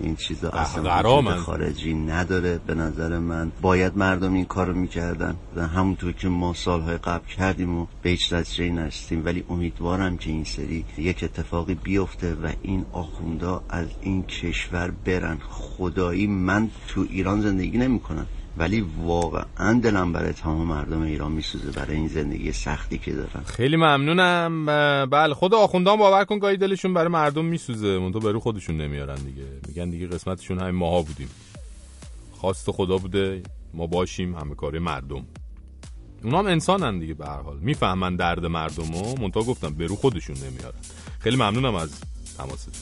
این 0.00 0.16
چیزا 0.16 0.50
اصلا 0.50 1.36
خارجی 1.36 1.94
نداره. 1.94 2.60
به 2.66 2.74
نظر 2.74 3.18
من 3.18 3.52
باید 3.60 3.96
مردم 3.96 4.34
این 4.34 4.44
کارو 4.44 4.74
می‌کردن. 4.74 5.36
همونطور 5.56 6.12
که 6.12 6.28
ما 6.28 6.54
سالهای 6.54 6.96
قبل 6.96 7.26
کردیم 7.26 7.78
و 7.78 7.86
به 8.02 8.10
هیچ 8.10 8.32
نتیجه 8.32 8.70
نرسیدیم. 8.72 9.24
ولی 9.24 9.44
امیدوارم 9.48 10.16
که 10.16 10.30
این 10.30 10.44
سری 10.44 10.84
یک 10.98 11.24
اتفاقی 11.24 11.74
بیفته 11.74 12.34
و 12.34 12.52
این 12.62 12.84
آخوندا 12.92 13.62
از 13.68 13.86
این 14.00 14.22
کشور 14.22 14.92
برن. 15.04 15.38
خدایی 15.50 16.26
من 16.26 16.70
تو 16.88 17.06
ایران 17.10 17.40
زندگی 17.40 17.78
نمی‌کنم. 17.78 18.26
ولی 18.58 18.86
واقعا 19.02 19.80
دلم 19.80 20.12
برای 20.12 20.32
تمام 20.32 20.66
مردم 20.66 21.02
ایران 21.02 21.32
میسوزه 21.32 21.70
برای 21.70 21.96
این 21.96 22.08
زندگی 22.08 22.52
سختی 22.52 22.98
که 22.98 23.12
دارن 23.12 23.44
خیلی 23.46 23.76
ممنونم. 23.76 24.66
بله 25.06 25.34
خود 25.34 25.54
آخوندان 25.54 25.96
باور 25.96 26.24
کن 26.24 26.38
گاهی 26.38 26.56
دلشون 26.56 26.94
برای 26.94 27.08
مردم 27.08 27.44
میسوزه. 27.44 27.98
منتها 27.98 28.20
برای 28.20 28.38
خودشون 28.38 28.76
نمیارن 28.76 29.14
دیگه. 29.14 29.46
میگن 29.68 29.90
دیگه 29.90 30.06
قسمتشون 30.06 30.58
همین 30.58 30.74
ماها 30.74 31.02
بودیم. 31.02 31.28
خواست 32.32 32.70
خدا 32.70 32.98
بوده 32.98 33.42
ما 33.74 33.86
باشیم 33.86 34.34
همه 34.34 34.54
کاری 34.54 34.78
مردم. 34.78 35.26
اونا 36.24 36.38
هم 36.38 36.46
انسانن 36.46 36.98
دیگه 36.98 37.14
به 37.14 37.26
هر 37.26 37.42
حال. 37.42 37.58
می‌فهمن 37.58 38.16
درد 38.16 38.46
مردم 38.46 38.94
و 38.94 39.14
منتها 39.20 39.42
گفتم 39.42 39.74
برو 39.74 39.96
خودشون 39.96 40.36
نمیارن. 40.36 40.78
خیلی 41.18 41.36
ممنونم 41.36 41.74
از 41.74 42.00
تماستون. 42.38 42.74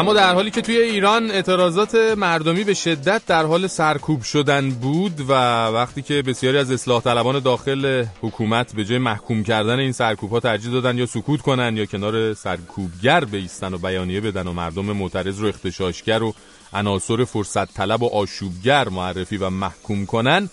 اما 0.00 0.14
در 0.14 0.34
حالی 0.34 0.50
که 0.50 0.60
توی 0.62 0.76
ایران 0.76 1.30
اعتراضات 1.30 1.94
مردمی 1.94 2.64
به 2.64 2.74
شدت 2.74 3.22
در 3.26 3.44
حال 3.44 3.66
سرکوب 3.66 4.22
شدن 4.22 4.70
بود 4.70 5.20
و 5.20 5.32
وقتی 5.66 6.02
که 6.02 6.22
بسیاری 6.22 6.58
از 6.58 6.70
اصلاح 6.70 7.02
طلبان 7.02 7.38
داخل 7.38 8.04
حکومت 8.22 8.74
به 8.74 8.84
جای 8.84 8.98
محکوم 8.98 9.44
کردن 9.44 9.78
این 9.78 9.92
سرکوب 9.92 10.30
ها 10.30 10.40
ترجیح 10.40 10.72
دادن 10.72 10.98
یا 10.98 11.06
سکوت 11.06 11.40
کنن 11.40 11.76
یا 11.76 11.86
کنار 11.86 12.34
سرکوبگر 12.34 13.24
بیستن 13.24 13.74
و 13.74 13.78
بیانیه 13.78 14.20
بدن 14.20 14.46
و 14.46 14.52
مردم 14.52 14.84
معترض 14.84 15.38
رو 15.38 15.48
اختشاشگر 15.48 16.22
و 16.22 16.34
عناصر 16.72 17.24
فرصت 17.24 17.74
طلب 17.74 18.02
و 18.02 18.08
آشوبگر 18.14 18.88
معرفی 18.88 19.36
و 19.36 19.50
محکوم 19.50 20.06
کنن 20.06 20.48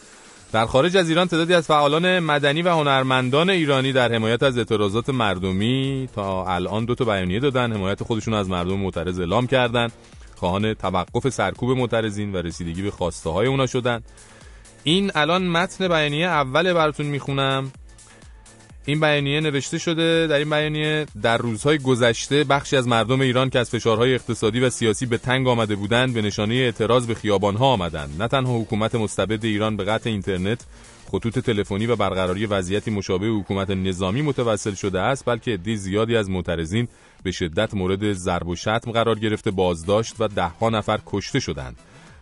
در 0.51 0.65
خارج 0.65 0.97
از 0.97 1.09
ایران 1.09 1.27
تعدادی 1.27 1.53
از 1.53 1.67
فعالان 1.67 2.19
مدنی 2.19 2.61
و 2.61 2.69
هنرمندان 2.69 3.49
ایرانی 3.49 3.93
در 3.93 4.13
حمایت 4.13 4.43
از 4.43 4.57
اعتراضات 4.57 5.09
مردمی 5.09 6.09
تا 6.15 6.45
الان 6.45 6.85
دو 6.85 6.95
تا 6.95 7.05
بیانیه 7.05 7.39
دادن. 7.39 7.73
حمایت 7.73 8.03
خودشون 8.03 8.33
از 8.33 8.49
مردم 8.49 8.79
معترض 8.79 9.19
اعلام 9.19 9.47
کردند 9.47 9.91
خواهان 10.35 10.73
توقف 10.73 11.29
سرکوب 11.29 11.77
معترضین 11.77 12.31
و 12.31 12.37
رسیدگی 12.37 12.81
به 12.81 12.91
خواسته 12.91 13.29
های 13.29 13.47
اونا 13.47 13.65
شدن. 13.65 14.01
این 14.83 15.11
الان 15.15 15.47
متن 15.47 15.87
بیانیه 15.87 16.27
اول 16.27 16.73
براتون 16.73 17.05
می‌خونم. 17.05 17.71
این 18.88 19.00
بیانیه 19.00 19.39
نوشته 19.39 19.77
شده 19.77 20.27
در 20.27 20.36
این 20.36 20.50
بیانیه 20.50 21.06
در 21.22 21.38
روزهای 21.38 21.77
گذشته 21.77 22.44
بخشی 22.44 22.77
از 22.77 22.88
مردم 22.88 23.22
ایران 23.22 23.50
که 23.50 23.60
از 23.60 23.70
فشارهای 23.70 24.13
اقتصادی 24.13 24.60
و 24.60 24.70
سیاسی 24.70 25.06
به 25.06 25.17
تنگ 25.17 25.48
آمده 25.48 25.75
بودند 25.75 26.13
به 26.13 26.22
نشانه 26.22 26.56
اعتراض 26.56 27.08
به 27.08 27.13
خیابانها 27.13 27.65
آمدند. 27.65 28.22
نه 28.22 28.27
تنها 28.27 28.60
حکومت 28.60 28.96
مستبد 28.96 29.46
ایران 29.46 29.77
به 29.77 29.84
قطع 29.84 30.10
اینترنت 30.10 30.65
خطوط 31.12 31.39
تلفنی 31.39 31.86
و 31.86 31.96
برقراری 31.96 32.46
وضعیتی 32.46 32.91
مشابه 32.91 33.27
حکومت 33.27 33.70
نظامی 33.70 34.22
متوسل 34.22 34.74
شده 34.74 35.01
است 35.01 35.25
بلکه 35.25 35.51
عده 35.51 35.75
زیادی 35.75 36.15
از 36.15 36.29
معترضین 36.29 36.88
به 37.24 37.32
شدت 37.32 37.74
مورد 37.74 38.13
ضرب 38.13 38.48
و 38.48 38.56
شتم 38.56 38.91
قرار 38.91 39.20
گرفته 39.20 39.51
بازداشت 39.51 40.15
و 40.20 40.27
دهها 40.27 40.70
نفر 40.70 41.00
کشته 41.06 41.39
شدند. 41.39 41.77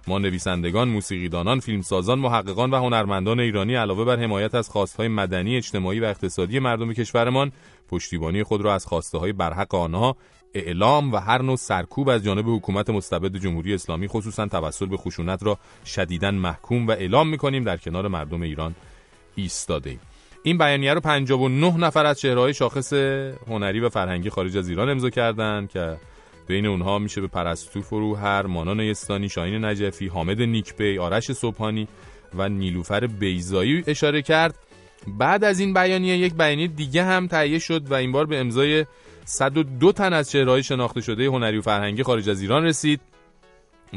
ما 0.07 0.19
نویسندگان، 0.19 0.87
موسیقیدانان، 0.87 1.59
فیلمسازان، 1.59 2.19
محققان 2.19 2.71
و 2.71 2.75
هنرمندان 2.77 3.39
ایرانی 3.39 3.75
علاوه 3.75 4.05
بر 4.05 4.19
حمایت 4.19 4.55
از 4.55 4.69
خواستهای 4.69 5.07
مدنی، 5.07 5.57
اجتماعی 5.57 5.99
و 5.99 6.05
اقتصادی 6.05 6.59
مردم 6.59 6.93
کشورمان، 6.93 7.51
پشتیبانی 7.89 8.43
خود 8.43 8.61
را 8.61 8.73
از 8.73 8.85
خواسته 8.85 9.17
های 9.17 9.33
برحق 9.33 9.75
آنها 9.75 10.15
اعلام 10.53 11.13
و 11.13 11.17
هر 11.17 11.41
نوع 11.41 11.55
سرکوب 11.55 12.09
از 12.09 12.23
جانب 12.23 12.45
حکومت 12.47 12.89
مستبد 12.89 13.37
جمهوری 13.37 13.73
اسلامی 13.73 14.07
خصوصا 14.07 14.47
توسل 14.47 14.85
به 14.85 14.97
خشونت 14.97 15.43
را 15.43 15.57
شدیدا 15.85 16.31
محکوم 16.31 16.87
و 16.87 16.91
اعلام 16.91 17.27
می‌کنیم 17.29 17.63
در 17.63 17.77
کنار 17.77 18.07
مردم 18.07 18.41
ایران 18.41 18.75
ایستاده 19.35 19.89
ایم. 19.89 19.99
این 20.43 20.57
بیانیه 20.57 20.93
رو 20.93 20.99
59 20.99 21.77
نفر 21.77 22.05
از 22.05 22.19
چهرههای 22.19 22.53
شاخص 22.53 22.93
هنری 23.47 23.79
و 23.79 23.89
فرهنگی 23.89 24.29
خارج 24.29 24.57
از 24.57 24.69
ایران 24.69 24.89
امضا 24.89 25.09
کردند 25.09 25.69
که 25.69 25.97
بین 26.47 26.65
اونها 26.65 26.99
میشه 26.99 27.21
به 27.21 27.27
پرستو 27.27 27.81
فروهر، 27.81 28.45
مانا 28.45 28.73
نیستانی، 28.73 29.29
شاهین 29.29 29.65
نجفی، 29.65 30.07
حامد 30.07 30.41
نیکبی، 30.41 30.97
آرش 30.97 31.31
صبحانی 31.31 31.87
و 32.37 32.49
نیلوفر 32.49 33.07
بیزایی 33.07 33.83
اشاره 33.87 34.21
کرد. 34.21 34.55
بعد 35.07 35.43
از 35.43 35.59
این 35.59 35.73
بیانیه 35.73 36.17
یک 36.17 36.33
بیانیه 36.33 36.67
دیگه 36.67 37.03
هم 37.03 37.27
تهیه 37.27 37.59
شد 37.59 37.91
و 37.91 37.93
این 37.93 38.11
بار 38.11 38.25
به 38.25 38.39
امضای 38.39 38.85
102 39.25 39.91
تن 39.91 40.13
از 40.13 40.31
چهرههای 40.31 40.63
شناخته 40.63 41.01
شده 41.01 41.25
هنری 41.25 41.57
و 41.57 41.61
فرهنگی 41.61 42.03
خارج 42.03 42.29
از 42.29 42.41
ایران 42.41 42.63
رسید 42.63 43.01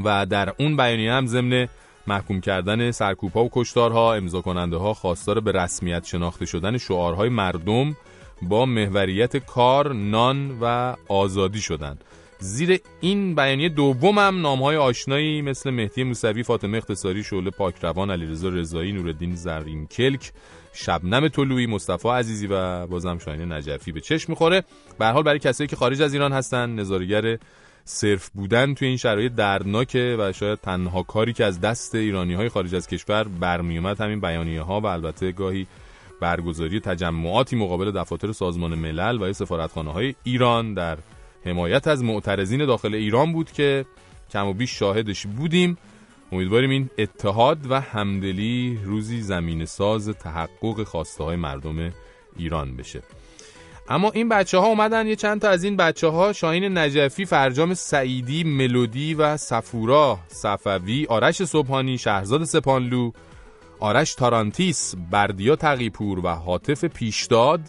و 0.05 0.27
در 0.27 0.55
اون 0.59 0.77
بیانیه 0.77 1.13
هم 1.13 1.27
ضمن 1.27 1.69
محکوم 2.07 2.41
کردن 2.41 2.91
سرکوبها 2.91 3.45
و 3.45 3.51
کشتارها 3.53 4.15
امضا 4.15 4.41
کننده 4.41 4.77
ها 4.77 4.95
خواستار 4.95 5.41
به 5.41 5.53
رسمیت 5.53 6.05
شناخته 6.07 6.47
شدن 6.47 6.79
شعارهای 6.79 7.29
مردم 7.29 7.97
با 8.43 8.67
محوریت 8.67 9.37
کار، 9.37 9.93
نان 9.93 10.59
و 10.61 10.97
آزادی 11.09 11.61
شدند. 11.61 12.05
زیر 12.39 12.81
این 13.01 13.35
بیانیه 13.35 13.69
دومم 13.69 14.41
نامهای 14.41 14.77
آشنایی 14.77 15.43
مثل 15.43 15.71
مهدی 15.71 16.05
موسوی، 16.05 16.43
فاطمه 16.43 16.79
اختصاری، 16.79 17.23
شعله 17.23 17.51
پاکروان، 17.51 18.11
علیرضا 18.11 18.49
رضایی، 18.49 18.93
نورالدین 18.93 19.35
زرین 19.35 19.87
کلک، 19.87 20.33
شبنم 20.73 21.29
طلویی، 21.29 21.67
مصطفی 21.67 22.09
عزیزی 22.09 22.47
و 22.47 22.87
بازم 22.87 23.19
شاهین 23.19 23.53
نجفی 23.53 23.93
به 23.93 24.01
چشم 24.01 24.33
می‌خوره. 24.33 24.65
به 24.99 25.07
حال 25.07 25.23
برای 25.23 25.39
کسایی 25.39 25.69
که 25.69 25.77
خارج 25.77 26.03
از 26.03 26.13
ایران 26.13 26.33
هستن 26.33 26.71
نظارگر 26.71 27.39
صرف 27.85 28.31
بودن 28.35 28.75
توی 28.75 28.89
این 28.89 28.97
شرایط 28.97 29.33
دردناکه 29.33 30.17
و 30.19 30.33
شاید 30.33 30.59
تنها 30.61 31.03
کاری 31.03 31.33
که 31.33 31.45
از 31.45 31.61
دست 31.61 31.95
ایرانی 31.95 32.35
های 32.35 32.49
خارج 32.49 32.75
از 32.75 32.87
کشور 32.87 33.25
برمیومد 33.25 34.01
همین 34.01 34.21
بیانیه 34.21 34.63
ها 34.63 34.81
و 34.81 34.87
البته 34.87 35.33
گاهی 35.33 35.67
برگزاری 36.21 36.81
تجمعاتی 36.81 37.57
مقابل 37.57 37.91
دفاتر 37.91 38.33
سازمان 38.33 38.75
ملل 38.75 39.23
و 39.23 39.33
سفارتخانه 39.33 39.93
های 39.93 40.15
ایران 40.25 40.75
در 40.75 40.99
حمایت 41.45 41.87
از 41.87 42.05
معترضین 42.05 42.67
داخل 42.67 42.95
ایران 42.95 43.33
بود 43.33 43.53
که 43.53 43.85
کم 44.33 44.47
و 44.47 44.53
بیش 44.53 44.79
شاهدش 44.79 45.27
بودیم. 45.27 45.79
امیدواریم 46.33 46.71
این 46.71 46.91
اتحاد 46.99 47.71
و 47.71 47.81
همدلی 47.81 48.79
روزی 48.85 49.23
زمین 49.23 49.65
ساز 49.65 50.09
تحقق 50.09 50.83
خواسته 50.83 51.25
های 51.25 51.37
مردم 51.37 51.93
ایران 52.37 52.77
بشه. 52.77 53.03
اما 53.89 54.11
این 54.11 54.29
بچه 54.29 54.59
ها 54.59 54.67
اومدن 54.67 55.07
یه 55.07 55.17
چند 55.17 55.41
تا 55.41 55.49
از 55.49 55.65
این 55.65 55.77
بچه 55.77 56.09
ها 56.09 56.33
شاهین 56.33 56.79
نجفی، 56.79 57.25
فرجام 57.25 57.75
سعیدی، 57.75 58.45
ملودی 58.45 59.15
و 59.15 59.37
سفورا 59.37 60.19
صفوی، 60.29 61.07
آرش 61.07 61.45
صبحانی، 61.45 61.99
شهرزاد 61.99 62.45
سپانلو، 62.45 63.11
آرش 63.81 64.15
تارانتیس، 64.15 64.95
بردیا 65.11 65.57
تقیپور 65.57 66.19
و 66.19 66.29
حاطف 66.29 66.85
پیشداد. 66.85 67.61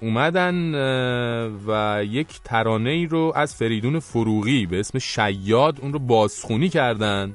اومدن 0.00 0.74
و 1.66 2.02
یک 2.04 2.40
ترانه 2.44 2.90
ای 2.90 3.06
رو 3.06 3.32
از 3.36 3.54
فریدون 3.56 3.98
فروغی 3.98 4.66
به 4.66 4.80
اسم 4.80 4.98
شیاد 4.98 5.78
اون 5.80 5.92
رو 5.92 5.98
بازخونی 5.98 6.68
کردن 6.68 7.32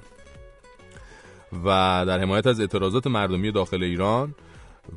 و 1.66 1.68
در 2.08 2.20
حمایت 2.20 2.48
از 2.48 2.60
اعتراضات 2.60 3.08
مردمی 3.08 3.52
داخل 3.52 3.84
ایران 3.84 4.36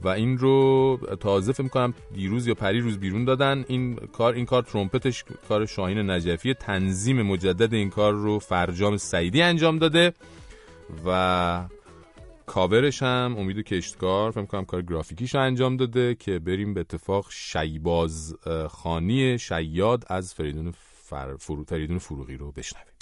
و 0.02 0.08
این 0.08 0.38
رو 0.38 0.98
تازه 1.20 1.52
فکر 1.52 1.62
می‌کنم 1.62 1.94
دیروز 2.14 2.46
یا 2.46 2.54
پری 2.54 2.80
روز 2.80 2.98
بیرون 2.98 3.24
دادن. 3.24 3.64
این 3.68 3.94
کار 3.94 4.34
این 4.34 4.46
کار 4.46 4.62
ترومپتش 4.62 5.24
کار 5.48 5.66
شاهین 5.66 6.10
نجفی 6.10 6.54
تنظیم 6.54 7.22
مجدد 7.22 7.74
این 7.74 7.90
کار 7.90 8.12
رو 8.12 8.38
فرجام 8.38 8.96
سعیدی 8.96 9.42
انجام 9.42 9.78
داده 9.78 10.12
و 11.06 11.64
کاورش 12.48 13.02
هم 13.02 13.34
امید 13.38 13.58
کشتکار 13.58 14.30
فکر 14.30 14.44
کنم 14.44 14.64
کار 14.64 14.82
گرافیکیش 14.82 15.34
انجام 15.34 15.76
داده 15.76 16.14
که 16.14 16.38
بریم 16.38 16.74
به 16.74 16.80
اتفاق 16.80 17.26
شیباز 17.30 18.34
خانی 18.70 19.38
شیاد 19.38 20.04
از 20.06 20.34
فریدون 20.34 20.72
فر... 21.04 21.36
فرو... 21.36 21.64
فریدون 21.64 21.98
فروغی 21.98 22.36
رو 22.36 22.52
بشنویم. 22.52 22.94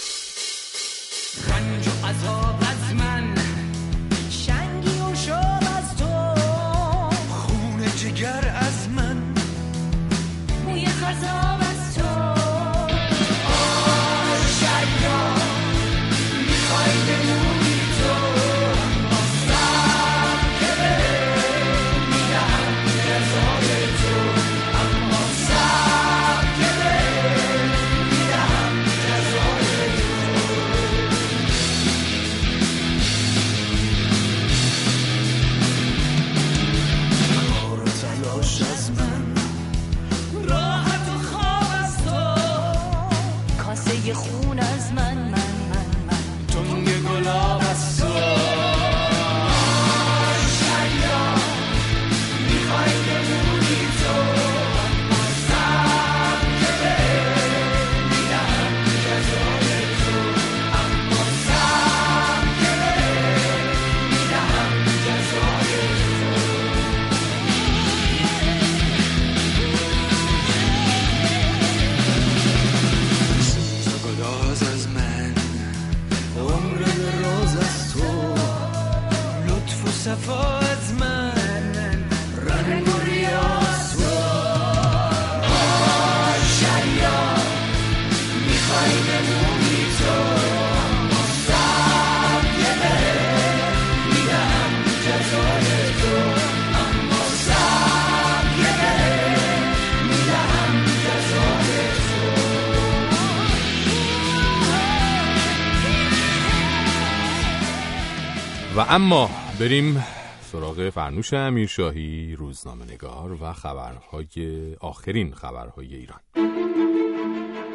اما 108.89 109.31
بریم 109.61 110.05
سراغ 110.53 110.91
فرنوش 110.91 111.35
امیرشاهی 111.35 112.35
روزنامه 112.39 112.85
نگار 112.85 113.43
و 113.43 113.53
خبرهای 113.53 114.75
آخرین 114.81 115.35
خبرهای 115.35 115.95
ایران. 115.95 116.21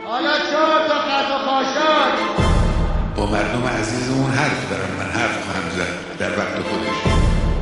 حالا 0.07 0.39
چهار 0.51 0.87
تا 0.87 0.99
خط 0.99 1.31
و 1.31 1.41
با 3.15 3.25
مردم 3.25 3.63
عزیزمون 3.63 4.31
حرف 4.31 4.69
دارم 4.71 4.95
من 4.99 5.11
حرف 5.11 5.45
خواهم 5.45 5.69
زد 5.69 6.17
در 6.19 6.39
وقت 6.39 6.59
خودش. 6.59 7.13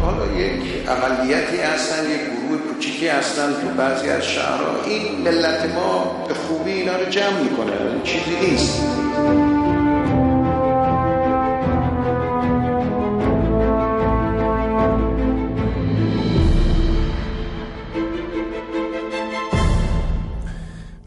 حالا 0.02 0.32
یک 0.32 0.90
اقلیتی 0.90 1.58
هستن 1.58 2.12
یک 2.12 2.22
گروه 2.22 2.74
کوچیکی 2.74 3.08
هستن 3.08 3.54
تو 3.54 3.68
بعضی 3.78 4.10
از 4.10 4.26
شهرها. 4.26 4.84
این 4.86 5.22
ملت 5.22 5.76
ما 5.76 6.26
به 6.28 6.34
خوبی 6.34 6.72
اینا 6.72 6.98
رو 6.98 7.06
جمع 7.06 7.40
می‌کنه 7.40 8.04
چیزی 8.04 8.36
نیست. 8.40 8.84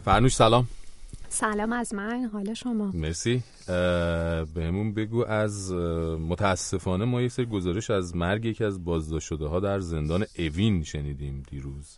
فرنوش 0.05 0.35
سلام. 0.35 0.67
سلام 1.29 1.73
از 1.73 1.93
من 1.93 2.29
حال 2.33 2.53
شما؟ 2.53 2.91
مرسی. 2.93 3.43
بهمون 4.55 4.93
بگو 4.93 5.25
از 5.25 5.71
متاسفانه 6.29 7.05
ما 7.05 7.21
یک 7.21 7.31
سری 7.31 7.45
گزارش 7.45 7.89
از 7.89 8.15
مرگ 8.15 8.45
یکی 8.45 8.63
از 8.63 8.85
بازداشت 8.85 9.27
شده 9.27 9.45
ها 9.45 9.59
در 9.59 9.79
زندان 9.79 10.25
اوین 10.37 10.83
شنیدیم 10.83 11.43
دیروز. 11.49 11.97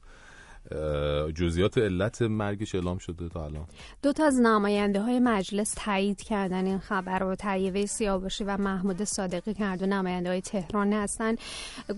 جزئیات 1.35 1.77
علت 1.77 2.21
مرگش 2.21 2.75
اعلام 2.75 2.97
شده 2.97 3.29
تا 3.29 3.45
الان. 3.45 3.65
دو 4.03 4.13
تا 4.13 4.25
از 4.25 4.39
نماینده 4.39 5.01
های 5.01 5.19
مجلس 5.19 5.73
تایید 5.77 6.21
کردن 6.21 6.65
این 6.65 6.79
خبر 6.79 7.19
رو. 7.19 7.35
طیبه 7.35 7.85
سیاوشی 7.85 8.43
و 8.43 8.57
محمود 8.57 9.03
صادقی 9.03 9.53
کرد 9.53 9.81
و 9.81 9.85
نماینده 9.85 10.29
های 10.29 10.41
تهران 10.41 10.93
هستن 10.93 11.35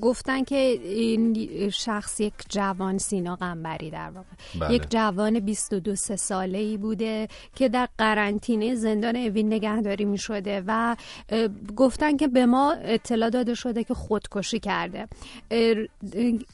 گفتن 0.01 0.43
که 0.43 0.55
این 0.55 1.69
شخص 1.69 2.19
یک 2.19 2.33
جوان 2.49 2.97
سینا 2.97 3.35
قنبری 3.35 3.89
در 3.89 4.09
واقع. 4.09 4.27
بله. 4.59 4.73
یک 4.73 4.83
جوان 4.89 5.39
22 5.39 5.95
سه 5.95 6.15
ساله 6.15 6.57
ای 6.57 6.77
بوده 6.77 7.27
که 7.55 7.69
در 7.69 7.89
قرنطینه 7.97 8.75
زندان 8.75 9.15
اوین 9.15 9.53
نگهداری 9.53 10.05
می 10.05 10.17
شده 10.17 10.63
و 10.67 10.95
گفتن 11.75 12.17
که 12.17 12.27
به 12.27 12.45
ما 12.45 12.71
اطلاع 12.71 13.29
داده 13.29 13.53
شده 13.53 13.83
که 13.83 13.93
خودکشی 13.93 14.59
کرده. 14.59 15.07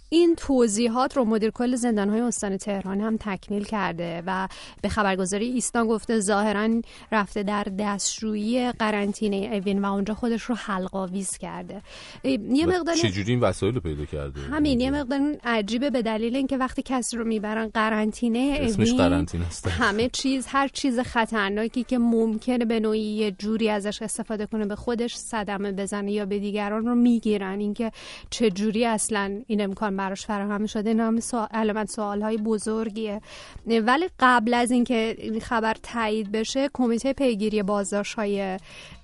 این 0.10 0.36
توضیحات 0.36 1.18
رو 1.18 1.26
مدیر 1.26 1.52
کل 1.52 1.76
زندان 1.76 2.03
های 2.10 2.22
استان 2.22 2.58
تهران 2.58 3.02
هم 3.02 3.18
تکمیل 3.18 3.64
کرده 3.64 4.24
و 4.28 4.48
به 4.82 4.90
خبرگزاری 4.90 5.46
ایستان 5.46 5.88
گفته 5.88 6.20
ظاهرا 6.20 6.70
رفته 7.12 7.44
در 7.44 7.64
دستشویی 7.80 8.72
قرنطینه 8.72 9.36
اوین 9.54 9.86
و 9.86 9.94
اونجا 9.94 10.14
خودش 10.14 10.44
رو 10.44 10.56
حلقاویز 10.56 11.38
کرده. 11.38 11.82
یه 12.24 12.66
مقدار 12.66 12.96
چجوری 12.96 13.32
این 13.32 13.40
وسایل 13.40 13.76
رو 13.76 13.82
پیدا 13.82 14.06
کرده؟ 14.06 14.42
همین 14.42 14.80
یه 14.80 14.92
مقدار 14.92 15.20
عجیبه 15.44 15.90
به 15.90 16.02
دلیل 16.02 16.36
اینکه 16.36 16.58
وقتی 16.58 16.82
کسی 16.86 17.18
رو 17.18 17.26
می‌برن 17.26 17.68
قرنطینه 17.68 18.58
اسمش 18.62 18.94
قرنطینه 18.94 19.48
است. 19.48 19.68
همه 19.68 20.10
چیز 20.10 20.48
هر 20.48 20.68
چیز 20.68 21.00
خطرناکی 21.00 21.84
که 21.84 21.98
ممکنه 21.98 22.66
به 22.66 22.80
نوعی 22.80 23.02
یه 23.02 23.32
جوری 23.32 23.70
ازش 23.70 24.02
استفاده 24.02 24.46
کنه 24.46 24.66
به 24.66 24.76
خودش 24.76 25.16
صدمه 25.16 25.72
بزنه 25.72 26.12
یا 26.12 26.26
به 26.26 26.40
دیگران 26.40 26.86
رو 26.86 26.96
می‌گیرن. 26.96 27.60
اینکه 27.60 27.92
چه 28.30 28.50
جوری 28.50 28.86
اصلا 28.86 29.42
این 29.48 29.62
امکان 29.62 29.98
براش 29.98 30.26
فراهم 30.26 30.66
شده 30.66 30.94
نام 30.94 31.20
علامت 31.52 31.90
سوالهای 31.96 32.38
بزرگیه. 32.38 33.22
ولی 33.68 34.10
قبل 34.20 34.54
از 34.54 34.72
اینکه 34.72 35.16
این 35.18 35.40
خبر 35.40 35.76
تایید 35.84 36.32
بشه 36.32 36.70
کمیته 36.74 37.14
پیگیری 37.14 37.64
بازداشت 37.64 38.16
های 38.16 38.58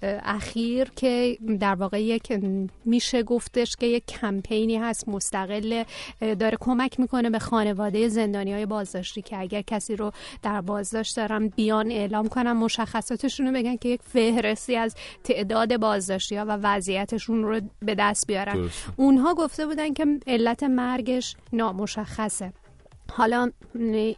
اخیر 0.04 0.92
که 0.96 1.38
در 1.60 1.76
واقع 1.76 2.04
یک 2.04 2.40
میشه 2.86 3.24
گفتش 3.24 3.76
که 3.76 3.86
یک 3.86 4.06
کمپینی 4.06 4.78
هست 4.78 5.10
مستقل 5.10 5.84
داره 6.22 6.58
کمک 6.60 7.00
می‌کنه 7.00 7.30
به 7.30 7.40
خانواده 7.40 8.08
زندانی 8.08 8.54
های 8.54 8.66
بازداشتی 8.66 9.22
که 9.22 9.40
اگر 9.40 9.62
کسی 9.62 9.96
رو 9.96 10.12
در 10.44 10.62
بازداشت 10.62 11.16
دارن 11.18 11.48
بیان 11.48 11.92
اعلام 11.92 12.28
کنن 12.28 12.52
مشخصاتشون 12.54 13.48
رو 13.48 13.54
بگن 13.54 13.76
که 13.76 13.90
یک 13.90 14.02
فهرستی 14.04 14.76
از 14.76 14.96
تعداد 15.24 15.78
بازداشتی 15.78 16.36
ها 16.36 16.46
و 16.48 16.58
وضعیتشون 16.64 17.44
رو 17.44 17.62
به 17.80 17.96
دست 17.96 18.28
بیارن. 18.28 18.70
اونها 18.98 19.34
گفته 19.34 19.66
بودن 19.66 19.94
که 19.94 20.06
علت 20.28 20.64
مرگش 20.64 21.36
نامشخصه. 21.54 22.54
حالا 23.12 23.52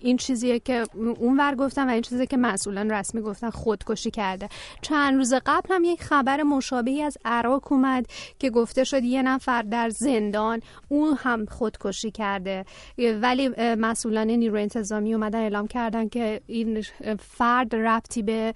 این 0.01 0.17
چیزیه 0.17 0.59
که 0.59 0.85
اون 1.19 1.39
ور 1.39 1.55
گفتن 1.55 1.89
و 1.89 1.91
این 1.91 2.01
چیزی 2.01 2.27
که 2.27 2.37
مسئولان 2.37 2.91
رسمی 2.91 3.21
گفتن 3.21 3.49
خودکشی 3.49 4.11
کرده. 4.11 4.49
چند 4.81 5.15
روز 5.15 5.33
قبل 5.45 5.75
هم 5.75 5.83
یک 5.83 6.01
خبر 6.01 6.43
مشابهی 6.43 7.01
از 7.01 7.17
عراق 7.25 7.71
اومد 7.71 8.05
که 8.39 8.49
گفته 8.49 8.83
شد 8.83 9.03
یه 9.03 9.21
نفر 9.21 9.61
در 9.61 9.89
زندان 9.89 10.61
اون 10.89 11.17
هم 11.19 11.45
خودکشی 11.45 12.11
کرده. 12.11 12.65
ولی 13.21 13.49
مسئولان 13.75 14.27
نیرو 14.27 14.57
انتظامی 14.57 15.13
اومدن 15.13 15.39
اعلام 15.39 15.67
کردن 15.67 16.09
که 16.09 16.41
این 16.47 16.83
فرد 17.19 17.75
ربطی 17.75 18.21
به 18.21 18.53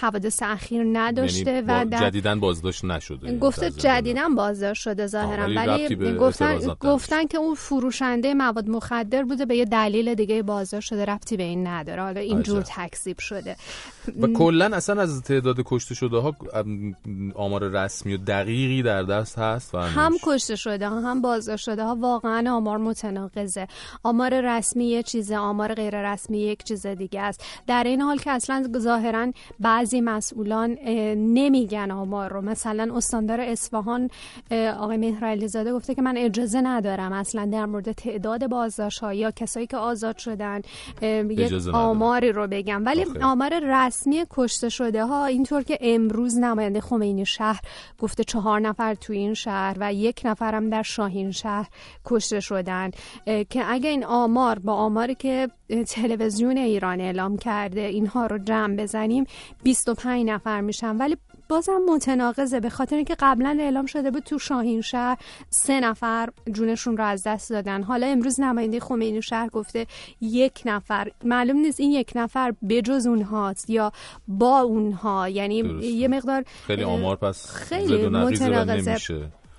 حوادث 0.00 0.42
اخیر 0.42 0.84
نداشته 0.92 1.50
یعنی 1.50 1.66
و 1.68 1.84
در 1.84 2.00
جدیدن 2.00 2.40
بازداشت 2.40 2.84
نشده. 2.84 3.38
گفته 3.38 3.70
جدیدن 3.70 4.34
بازداشت 4.34 4.82
شده 4.82 5.06
ظاهرا. 5.06 5.44
ولی 5.56 6.16
گفتن 6.16 6.58
گفتن 6.80 7.26
که 7.26 7.38
اون 7.38 7.54
فروشنده 7.54 8.34
مواد 8.34 8.68
مخدر 8.68 9.11
مخدر 9.12 9.24
بوده 9.24 9.46
به 9.46 9.56
یه 9.56 9.64
دلیل 9.64 10.14
دیگه 10.14 10.42
بازداشت 10.42 10.88
شده 10.88 11.04
رفتی 11.04 11.36
به 11.36 11.42
این 11.42 11.66
نداره. 11.66 12.02
حالا 12.02 12.20
اینجور 12.20 12.62
تکذیب 12.62 13.18
شده. 13.18 13.56
و 14.20 14.26
کلا 14.26 14.76
اصلا 14.76 15.02
از 15.02 15.22
تعداد 15.22 15.56
کشته 15.64 15.94
شده 15.94 16.16
ها 16.16 16.36
آمار 17.34 17.68
رسمی 17.68 18.14
و 18.14 18.16
دقیقی 18.16 18.82
در 18.82 19.02
دست 19.02 19.38
هست 19.38 19.74
و 19.74 19.78
هم 19.78 20.12
کشته 20.22 20.56
شده 20.56 20.88
ها 20.88 21.00
هم 21.00 21.22
بازداشت 21.22 21.64
شده 21.64 21.84
ها. 21.84 21.96
واقعا 22.00 22.52
آمار 22.56 22.78
متناقضه. 22.78 23.68
آمار 24.02 24.40
رسمی 24.40 24.84
یه 24.84 25.02
چیزه 25.02 25.36
آمار 25.36 25.74
غیر 25.74 26.12
رسمی 26.12 26.38
یک 26.38 26.64
چیز 26.64 26.86
دیگه 26.86 27.20
است. 27.20 27.44
در 27.66 27.84
این 27.84 28.00
حال 28.00 28.18
که 28.18 28.30
اصلا 28.30 28.68
ظاهرا 28.78 29.32
بعضی 29.60 30.00
مسئولان 30.00 30.70
نمیگن 31.16 31.90
آمار 31.90 32.32
رو. 32.32 32.40
مثلا 32.40 32.96
استاندار 32.96 33.40
اصفهان 33.40 34.10
آقای 34.78 34.96
مهر 34.96 35.46
زاده 35.46 35.72
گفته 35.72 35.94
که 35.94 36.02
من 36.02 36.16
اجازه 36.16 36.60
ندارم 36.60 37.12
اصلا 37.12 37.46
در 37.52 37.66
مورد 37.66 37.92
تعداد 37.92 38.46
بازداشت 38.46 39.01
ها 39.02 39.14
یا 39.14 39.30
کسایی 39.30 39.66
که 39.66 39.76
آزاد 39.76 40.18
شدن 40.18 40.60
یک 41.02 41.52
آماری 41.74 42.32
رو 42.32 42.46
بگم. 42.46 42.84
ولی 42.86 43.04
آمار 43.22 43.60
رسمی 43.62 44.24
کشته 44.30 44.68
شده 44.68 45.04
ها 45.04 45.26
اینطور 45.26 45.62
که 45.62 45.78
امروز 45.80 46.38
نماینده 46.38 46.80
خمینی 46.80 47.26
شهر 47.26 47.60
گفته 47.98 48.24
چهار 48.24 48.60
نفر 48.60 48.94
تو 48.94 49.12
این 49.12 49.34
شهر 49.34 49.76
و 49.80 49.92
یک 49.92 50.20
نفرم 50.24 50.70
در 50.70 50.82
شاهین 50.82 51.30
شهر 51.30 51.68
کشته 52.04 52.40
شدن 52.40 52.90
که 53.50 53.64
اگه 53.66 53.88
این 53.90 54.04
آمار 54.04 54.58
با 54.58 54.72
آماری 54.72 55.14
که 55.14 55.48
تلویزیون 55.88 56.56
ایران 56.58 57.00
اعلام 57.00 57.36
کرده 57.36 57.80
اینها 57.80 58.26
رو 58.26 58.38
جمع 58.38 58.76
بزنیم 58.76 59.24
25 59.62 60.26
نفر 60.26 60.60
میشن. 60.60 60.96
ولی 60.96 61.16
بازم 61.48 61.80
متناقضه. 61.88 62.60
به 62.60 62.70
خاطر 62.70 62.96
اینکه 62.96 63.16
قبلا 63.18 63.56
اعلام 63.60 63.86
شده 63.86 64.10
بود 64.10 64.22
تو 64.22 64.38
شاهین 64.38 64.80
شهر 64.80 65.18
سه 65.50 65.80
نفر 65.80 66.28
جونشون 66.52 66.96
رو 66.96 67.04
از 67.04 67.22
دست 67.26 67.50
دادن. 67.50 67.82
حالا 67.82 68.06
امروز 68.06 68.40
نماینده 68.40 68.80
خمینی 68.80 69.22
شهر 69.22 69.48
گفته 69.48 69.86
یک 70.20 70.62
نفر. 70.64 71.10
معلوم 71.24 71.56
نیست 71.56 71.80
این 71.80 71.90
یک 71.90 72.12
نفر 72.14 72.54
بجز 72.68 73.06
اونهاست 73.06 73.70
یا 73.70 73.92
با 74.28 74.60
اونها. 74.60 75.28
یعنی 75.28 75.56
یه 75.82 76.08
مقدار 76.08 76.44
خیلی 76.66 76.84
آمار 76.84 77.16
پس 77.16 77.46
خیلی 77.50 78.08
متناقضه. 78.08 78.96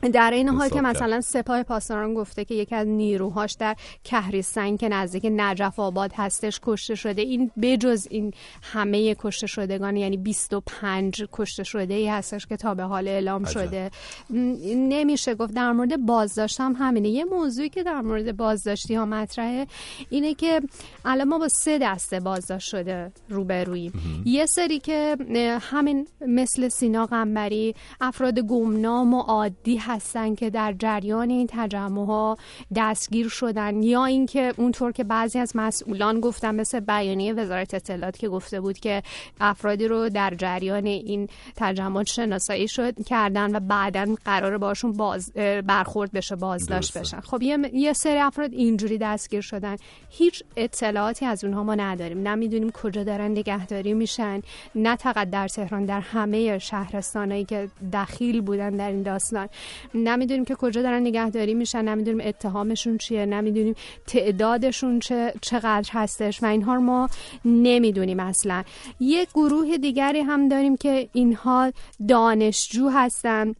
در 0.09 0.31
این 0.31 0.49
حال 0.49 0.69
که 0.69 0.81
مثلا 0.81 1.21
سپاه 1.21 1.63
پاسداران 1.63 2.13
گفته 2.13 2.45
که 2.45 2.55
یکی 2.55 2.75
از 2.75 2.87
نیروهاش 2.87 3.53
در 3.53 3.75
کهریستان 4.03 4.77
که 4.77 4.89
نزدیک 4.89 5.27
نجف 5.31 5.79
آباد 5.79 6.11
هستش 6.15 6.59
کشته 6.63 6.95
شده. 6.95 7.21
این 7.21 7.51
بجز 7.61 8.07
این 8.09 8.33
همه 8.61 9.15
کشته 9.15 9.47
شدگان 9.47 9.97
یعنی 9.97 10.17
25 10.17 11.25
کشته 11.31 11.63
شده 11.63 11.93
ای 11.93 12.07
هستش 12.07 12.45
که 12.45 12.57
تا 12.57 12.75
به 12.75 12.83
حال 12.83 13.07
اعلام 13.07 13.43
شده. 13.43 13.91
نمیشه 14.29 15.35
گفت 15.35 15.53
در 15.53 15.71
مورد 15.71 16.05
بازداشت 16.05 16.61
هم 16.61 16.75
همینه. 16.79 17.09
یه 17.09 17.25
موضوعی 17.25 17.69
که 17.69 17.83
در 17.83 18.01
مورد 18.01 18.37
بازداشتی 18.37 18.95
ها 18.95 19.05
مطرحه 19.05 19.67
اینه 20.09 20.33
که 20.33 20.61
الان 21.05 21.27
ما 21.27 21.37
با 21.37 21.47
سه 21.47 21.79
دسته 21.81 22.19
بازداشت 22.19 22.69
شده 22.69 23.11
روبروییم. 23.29 24.23
یه 24.25 24.45
سری 24.45 24.79
که 24.79 25.17
همین 25.61 26.07
مثل 26.27 26.67
سینا 26.67 27.05
قنبری 27.05 27.75
افراد 28.01 28.39
گمنام 28.39 29.13
و 29.13 29.19
عادی 29.21 29.77
هستن 29.93 30.35
که 30.35 30.49
در 30.49 30.73
جریان 30.79 31.29
این 31.29 31.47
تجمع 31.51 32.05
ها 32.05 32.37
دستگیر 32.75 33.29
شدن 33.29 33.83
یا 33.83 34.05
اینکه 34.05 34.53
اونطور 34.57 34.91
که 34.91 35.03
بعضی 35.03 35.39
از 35.39 35.51
مسئولان 35.55 36.19
گفتن 36.19 36.55
مثل 36.55 36.79
بیانیه 36.79 37.33
وزارت 37.33 37.73
اطلاعات 37.73 38.17
که 38.17 38.29
گفته 38.29 38.61
بود 38.61 38.77
که 38.79 39.03
افرادی 39.41 39.87
رو 39.87 40.09
در 40.09 40.33
جریان 40.37 40.85
این 40.85 41.29
تجمع 41.55 42.03
شناسایی 42.03 42.67
شد 42.67 43.03
کردن 43.03 43.55
و 43.55 43.59
بعدا 43.59 44.15
قرار 44.25 44.57
باشون 44.57 44.91
باز 44.91 45.33
برخورد 45.67 46.11
بشه 46.11 46.35
بازداشت 46.35 46.97
بشن. 46.97 47.19
خب 47.19 47.41
یه, 47.41 47.57
یه 47.73 47.93
سری 47.93 48.19
افراد 48.19 48.53
اینجوری 48.53 48.97
دستگیر 48.97 49.41
شدن. 49.41 49.75
هیچ 50.09 50.43
اطلاعاتی 50.57 51.25
از 51.25 51.43
اونها 51.43 51.63
ما 51.63 51.75
نداریم. 51.75 52.27
نمی‌دونیم 52.27 52.71
کجا 52.71 53.03
دارن 53.03 53.31
نگهداری 53.31 53.93
میشن 53.93 54.41
نه 54.75 54.95
فقط 54.95 55.29
در 55.29 55.47
تهران 55.47 55.85
در 55.85 55.99
همه 55.99 56.59
شهرستانایی 56.59 57.45
که 57.45 57.69
دخیل 57.93 58.41
بودن 58.41 58.69
در 58.69 58.91
این 58.91 59.03
داستان. 59.03 59.49
نمی‌دونیم 59.93 60.45
که 60.45 60.55
کجا 60.55 60.81
دارن 60.81 61.01
نگهداری 61.01 61.53
میشن 61.53 61.81
نمی‌دونیم 61.85 62.27
اتهامشون 62.27 62.97
چیه 62.97 63.25
نمی‌دونیم 63.25 63.75
تعدادشون 64.07 64.99
چه 64.99 65.33
چقدر 65.41 65.89
هستش 65.91 66.43
و 66.43 66.45
اینها 66.45 66.75
رو 66.75 66.81
ما 66.81 67.09
نمی‌دونیم 67.45 68.19
اصلا. 68.19 68.63
یک 68.99 69.29
گروه 69.29 69.77
دیگری 69.77 70.19
هم 70.19 70.47
داریم 70.47 70.77
که 70.77 71.09
اینها 71.13 71.71
دانشجو 72.07 72.89
هستن. 72.89 73.55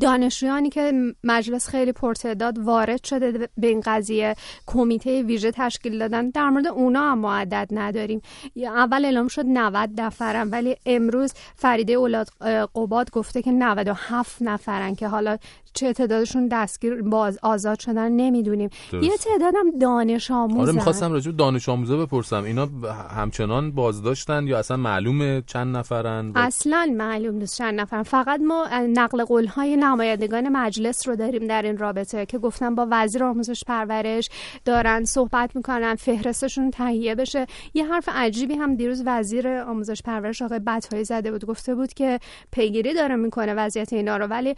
دانشجویانی 0.00 0.70
که 0.70 0.92
مجلس 1.24 1.68
خیلی 1.68 1.92
پرتعداد 1.92 2.58
وارد 2.58 3.04
شده 3.04 3.48
به 3.58 3.66
این 3.66 3.82
قضیه 3.86 4.34
کمیته 4.66 5.22
ویژه 5.22 5.50
تشکیل 5.50 5.98
دادن 5.98 6.30
در 6.30 6.50
مورد 6.50 6.66
اونا 6.66 7.00
هم 7.00 7.18
معدد 7.18 7.68
نداریم. 7.70 8.22
اول 8.56 9.04
اعلام 9.04 9.28
شد 9.28 9.44
90 9.46 10.00
نفرن 10.00 10.50
ولی 10.50 10.76
امروز 10.86 11.32
فریده 11.56 11.92
اولاد 11.92 12.28
قباد 12.74 13.10
گفته 13.10 13.42
که 13.42 13.52
97 13.52 14.42
نفرن 14.42 14.94
که 14.94 15.08
حالا 15.08 15.38
چه 15.74 15.92
تعدادشون 15.92 16.48
دستگیر 16.48 17.02
باز 17.02 17.38
آزاد 17.42 17.80
شدن 17.80 18.12
نمی‌دونیم. 18.12 18.70
یه 18.92 19.16
تعدادم 19.16 19.78
دانش 19.80 20.30
آموزن. 20.30 20.60
آره 20.60 20.72
می‌خواستم 20.72 21.12
راجع 21.12 21.30
دانش 21.30 21.68
آموزه 21.68 21.96
بپرسم. 21.96 22.44
اینا 22.44 22.68
همچنان 23.16 23.72
بازداشتن 23.72 24.46
یا 24.46 24.58
اصلا 24.58 24.76
معلومه 24.76 25.42
چند 25.46 25.76
نفرن؟ 25.76 26.32
اصلا 26.34 26.94
معلوم 26.96 27.34
نیست 27.34 27.58
چند 27.58 27.80
نفرن. 27.80 28.02
فقط 28.02 28.40
ما 28.40 28.68
نقل 28.88 29.24
قول 29.24 29.46
های 29.46 29.75
نمایندگان 29.76 30.48
مجلس 30.48 31.08
رو 31.08 31.16
داریم 31.16 31.46
در 31.46 31.62
این 31.62 31.78
رابطه 31.78 32.26
که 32.26 32.38
گفتن 32.38 32.74
با 32.74 32.86
وزیر 32.90 33.24
آموزش 33.24 33.64
پرورش 33.64 34.30
دارن 34.64 35.04
صحبت 35.04 35.56
می‌کنن 35.56 35.94
فهرستشون 35.94 36.70
تهیه 36.70 37.14
بشه. 37.14 37.46
یه 37.74 37.86
حرف 37.86 38.08
عجیبی 38.12 38.54
هم 38.54 38.76
دیروز 38.76 39.02
وزیر 39.06 39.48
آموزش 39.48 40.02
پرورش 40.02 40.42
آقای 40.42 40.58
بطایی 40.58 41.04
زده 41.04 41.30
بود. 41.30 41.44
گفته 41.44 41.74
بود 41.74 41.94
که 41.94 42.18
پیگیری 42.52 42.94
داره 42.94 43.16
می‌کنه 43.16 43.54
وضعیت 43.54 43.92
اینا 43.92 44.16
رو. 44.16 44.26
ولی 44.26 44.54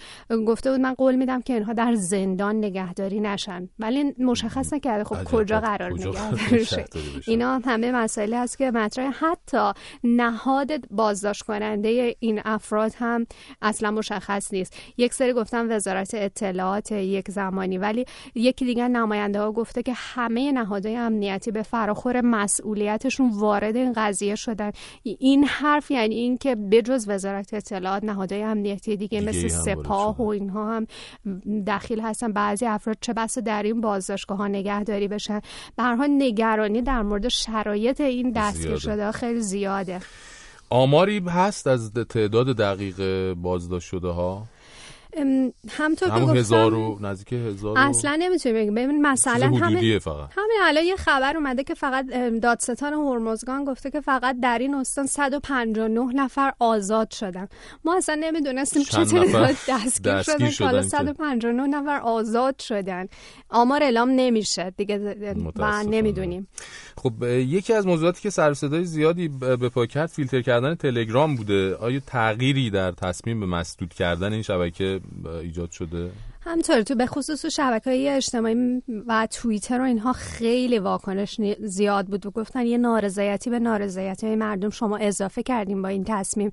گفته 0.47 0.71
بود 0.71 0.81
من 0.81 0.95
قول 0.95 1.15
میدم 1.15 1.41
که 1.41 1.53
اینها 1.55 1.73
در 1.73 1.95
زندان 1.95 2.57
نگهداری 2.57 3.21
نشن. 3.21 3.69
ولی 3.79 4.15
مشخص 4.19 4.73
نکرده 4.73 5.05
خب 5.05 5.25
کجا 5.25 5.61
قرار 5.61 5.93
نگهداری 5.93 6.67
اینا 7.27 7.59
همه 7.59 7.93
مسائلی 7.93 8.35
هست 8.35 8.59
که 8.59 8.71
مطرح. 8.71 9.13
حتی 9.21 9.73
نهاد 10.05 10.89
بازداشت 10.91 11.43
کننده 11.43 12.17
این 12.21 12.41
افراد 12.45 12.93
هم 12.99 13.27
اصلا 13.63 13.91
مشخص 13.91 14.53
نیست. 14.53 14.75
یک 15.09 15.15
سری 15.15 15.33
گفتن 15.33 15.73
وزارت 15.73 16.11
اطلاعات 16.15 16.93
یک 16.93 17.31
زمانی 17.31 17.79
ولی 17.79 18.05
یکی 18.35 18.65
دیگه 18.65 18.89
نماینده 18.89 19.41
ها 19.41 19.53
گفته 19.53 19.83
که 19.83 19.93
همه 19.97 20.53
نهادهای 20.53 20.97
امنیتی 20.97 21.51
به 21.51 21.63
فراخور 21.63 22.21
مسئولیتشون 22.21 23.31
وارد 23.31 23.77
این 23.77 23.93
قضیه 23.97 24.35
شدن. 24.35 24.73
این 25.03 25.45
حرف 25.45 25.91
یعنی 25.91 26.15
این 26.15 26.39
که 26.39 26.55
بجز 26.55 27.09
وزارت 27.09 27.55
اطلاعات 27.55 28.05
نهادهای 28.05 28.43
امنیتی 28.43 28.97
دیگه, 28.97 29.21
دیگه 29.21 29.29
مثل 29.29 29.49
سپاه 29.49 30.17
و 30.17 30.27
اینها 30.27 30.77
هم 30.77 30.87
دخیل 31.67 32.01
هستن. 32.01 32.33
بعضی 32.33 32.67
افراد 32.67 32.97
چه 33.01 33.13
بسا 33.13 33.41
در 33.41 33.63
این 33.63 33.81
بازداشتگاه 33.81 34.39
ها 34.39 34.49
نگهداری 34.49 35.09
بشن. 35.09 35.41
به 35.77 35.83
نگرانی 36.09 36.83
در 36.83 37.03
مورد 37.03 37.29
شرایط 37.29 38.01
این 38.01 38.31
دستگیر 38.31 38.77
شده 38.77 39.13
خیلی 39.13 39.41
زیاده. 39.41 40.01
آماری 40.71 41.19
هست 41.19 41.67
از 41.67 41.93
تعداد 41.93 42.47
دقیق 42.47 43.33
بازداشت 43.33 43.89
شده 43.89 44.09
ها 44.09 44.47
همطور 45.71 46.09
که 46.09 46.39
هزار 46.41 46.75
و 46.75 46.99
نزدیک 47.01 47.33
هزار 47.33 47.79
اصلا 47.79 48.17
نمی‌تونی 48.19 48.55
بگیم 48.55 48.75
ببین 48.75 49.03
مثلا 49.03 49.47
همین 49.47 49.99
فقط. 49.99 50.29
همین 50.37 50.59
الان 50.63 50.85
یه 50.85 50.97
خبر 50.97 51.37
اومده 51.37 51.65
که 51.65 51.75
فقط 51.75 52.07
دادستان 52.43 52.93
هرمزگان 52.93 53.65
گفته 53.65 53.91
که 53.91 54.01
فقط 54.01 54.37
در 54.43 54.59
این 54.59 54.75
استان 54.75 55.07
159 55.07 56.01
نفر 56.15 56.53
آزاد 56.59 57.11
شدن. 57.11 57.49
ما 57.85 57.97
اصلا 57.97 58.15
نمی‌دونستیم 58.21 58.83
چه 58.83 59.05
تعداد 59.05 59.57
دستگیر 59.69 60.23
شدن 60.23 60.51
که 60.51 60.65
حالا 60.65 60.83
159 60.83 61.67
نفر 61.67 62.01
آزاد 62.01 62.59
شدن. 62.59 63.09
آمار 63.51 63.83
اعلام 63.83 64.11
نمیشه. 64.11 64.73
دیگه 64.77 65.35
و 65.57 65.83
نمی‌دونیم. 65.83 66.49
خب 66.99 67.23
یکی 67.23 67.73
از 67.73 67.87
موضوعاتی 67.87 68.23
که 68.23 68.31
سر 68.31 68.55
صدای 68.55 68.85
زیادی 68.85 69.29
به 69.29 69.69
پا 69.69 69.87
کرد 69.87 70.09
فیلتر 70.09 70.43
کردن 70.43 70.75
تلگرام 70.75 71.37
بوده. 71.37 71.75
آیا 71.77 72.01
تغییری 72.07 72.71
در 72.71 72.93
تصمیم 72.93 73.41
به 73.41 73.47
مسدود 73.47 73.95
کردن 73.95 74.33
این 74.33 74.43
شبکه 74.43 75.01
ایجاد 75.43 75.71
شده؟ 75.71 76.11
همطور 76.49 76.83
تو 76.83 76.95
به 76.95 77.07
خصوص 77.07 77.47
شبکه 77.47 77.91
های 77.91 78.09
اجتماعی 78.09 78.83
و 79.07 79.29
توییتر 79.31 79.81
و 79.81 79.85
اینها 79.85 80.13
خیلی 80.13 80.79
واکنش 80.79 81.41
زیاد 81.61 82.07
بود. 82.07 82.27
و 82.27 82.31
گفتن 82.31 82.67
یه 82.67 82.79
نارضایتی 82.79 83.51
به 83.51 83.59
نارضایتی 83.59 84.27
های 84.27 84.37
مردم 84.37 84.71
شما 84.71 84.97
اضافه 84.97 85.43
کردیم 85.43 85.83
با 85.83 85.89
این 85.89 86.05
تصمیم. 86.05 86.53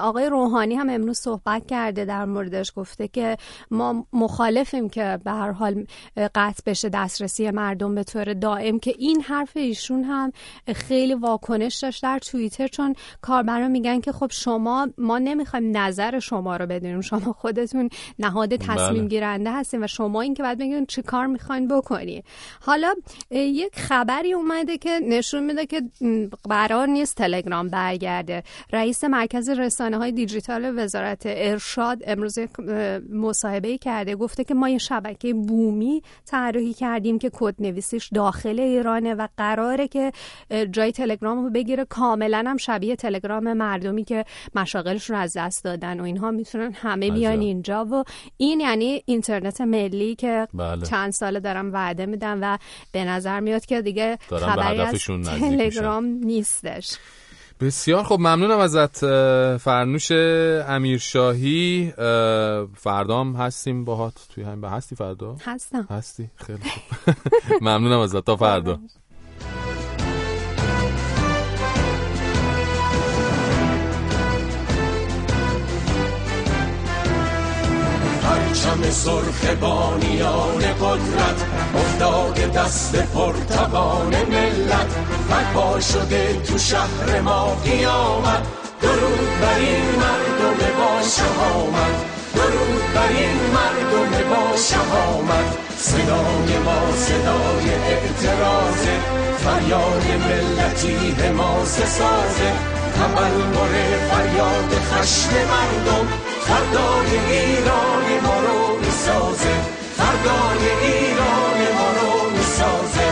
آقای 0.00 0.26
روحانی 0.26 0.74
هم 0.74 0.90
امروز 0.90 1.18
صحبت 1.18 1.66
کرده 1.66 2.04
در 2.04 2.24
موردش. 2.24 2.72
گفته 2.76 3.08
که 3.08 3.36
ما 3.70 4.06
مخالفیم 4.12 4.88
که 4.88 5.18
به 5.24 5.30
هر 5.30 5.50
حال 5.50 5.86
قطع 6.16 6.62
بشه 6.66 6.88
دسترسی 6.88 7.50
مردم 7.50 7.94
به 7.94 8.04
طور 8.04 8.34
دائم 8.34 8.78
که 8.78 8.94
این 8.98 9.20
حرف 9.20 9.56
ایشون 9.56 10.04
هم 10.04 10.32
خیلی 10.74 11.14
واکنش 11.14 11.76
داشت 11.76 12.02
در 12.02 12.18
توییتر. 12.18 12.68
چون 12.68 12.94
کاربران 13.20 13.70
میگن 13.70 14.00
که 14.00 14.12
خب 14.12 14.28
شما 14.30 14.88
ما 14.98 15.18
نمی‌خوایم 15.18 15.76
نظر 15.76 16.18
شما 16.18 16.56
رو 16.56 16.66
بدونیم. 16.66 17.00
شما 17.00 17.32
خودتون 17.32 17.88
نهاد 18.18 18.56
تصمیم 18.56 19.08
بله. 19.08 19.25
گیرنده 19.26 19.52
هستین 19.52 19.84
و 19.84 19.86
شما 19.86 20.20
این 20.20 20.34
که 20.34 20.42
بعد 20.42 20.58
بگین 20.58 20.86
چی 20.86 21.02
کار 21.02 21.26
می‌خواین 21.26 21.68
بکنی. 21.68 22.22
حالا 22.60 22.94
یک 23.30 23.78
خبری 23.78 24.32
اومده 24.32 24.78
که 24.78 25.00
نشون 25.02 25.42
میده 25.42 25.66
که 25.66 25.82
قرار 26.44 26.86
نیست 26.88 27.16
تلگرام 27.16 27.68
برگرده. 27.68 28.42
رئیس 28.72 29.04
مرکز 29.04 29.48
رسانه 29.48 29.96
های 29.96 30.12
دیجیتال 30.12 30.78
وزارت 30.78 31.22
ارشاد 31.24 32.02
امروز 32.06 32.38
مصاحبه 33.12 33.78
کرده. 33.78 34.14
گفته 34.14 34.44
که 34.44 34.54
ما 34.54 34.68
یه 34.68 34.78
شبکه 34.78 35.34
بومی 35.34 36.02
طراحی 36.26 36.74
کردیم 36.74 37.18
که 37.18 37.30
کد 37.32 37.54
نویسیش 37.58 38.08
داخل 38.14 38.60
ایرانه 38.60 39.14
و 39.14 39.28
قراره 39.36 39.88
که 39.88 40.12
جای 40.70 40.92
تلگرام 40.92 41.44
رو 41.44 41.50
بگیره. 41.50 41.84
کاملا 41.84 42.44
هم 42.46 42.56
شبیه 42.56 42.96
تلگرام 42.96 43.52
مردمی 43.52 44.04
که 44.04 44.24
مشاغلشون 44.54 45.16
از 45.16 45.36
دست 45.36 45.64
دادن 45.64 46.00
و 46.00 46.04
اینها 46.04 46.30
می‌تونن 46.30 46.72
همه 46.72 47.10
بیان 47.10 47.40
اینجا. 47.40 47.84
و 47.84 48.04
این 48.36 48.60
یعنی 48.60 49.02
اینترنت 49.06 49.60
ملی 49.60 50.14
که 50.14 50.48
بله. 50.54 50.86
چند 50.86 51.12
ساله 51.12 51.40
دارم 51.40 51.72
وعده 51.72 52.06
میدم 52.06 52.38
و 52.42 52.58
به 52.92 53.04
نظر 53.04 53.40
میاد 53.40 53.66
که 53.66 53.82
دیگه 53.82 54.18
خبری 54.30 54.80
از 54.80 54.94
تلگرام 55.40 56.04
نیستش. 56.04 56.96
بسیار 57.60 58.04
خب 58.04 58.16
ممنونم 58.18 58.58
ازت 58.58 59.00
فرنوش 59.56 60.12
امیرشاهی. 60.68 61.92
فردام 62.76 63.36
هستیم 63.36 63.84
باهات 63.84 64.14
توی 64.34 64.44
همین 64.44 64.64
هستی 64.64 64.96
فردا؟ 64.96 65.36
هستم. 65.44 65.86
هستی؟ 65.90 66.30
خیلی 66.36 66.58
خوب. 66.58 67.14
ممنونم 67.68 67.98
ازت 67.98 68.24
تا 68.24 68.36
فردا. 68.36 68.78
پرچم 78.66 78.90
سرخ 78.90 79.60
بانیان 79.60 80.58
قدرت 80.58 81.46
افتاده 81.74 82.46
دست 82.46 82.96
پرتوان 82.96 84.06
ملت. 84.06 84.90
برپا 85.30 85.80
شده 85.80 86.40
تو 86.40 86.58
شهر 86.58 87.20
ما 87.20 87.54
قیامت. 87.64 88.42
درود 88.82 89.40
بر 89.40 89.58
این 89.58 89.84
مردم 89.84 90.58
با 90.78 91.08
شهامت. 91.08 91.96
درود 92.34 92.92
بر 92.94 93.08
این 93.08 93.36
مردم 93.54 94.28
با 94.28 94.56
شهامت. 94.56 95.56
صدای 95.78 96.58
ما 96.64 96.96
صدای 96.96 97.74
اعتراضه. 97.74 98.96
فریاد 99.44 100.04
ملتی 100.26 101.10
حماسه 101.22 101.86
سازه 101.86 102.52
تبلور 102.96 103.72
فریاد 104.10 104.74
خشم 104.90 105.30
مردم. 105.30 106.25
فردای 106.46 107.10
ایران 107.30 108.06
ما 108.24 108.36
رو 108.46 108.78
می‌سازه. 108.84 109.54
فردای 109.98 110.64
ایران 110.82 111.58
ما 111.78 111.88
رو 111.98 112.30
می‌سازه. 112.36 113.08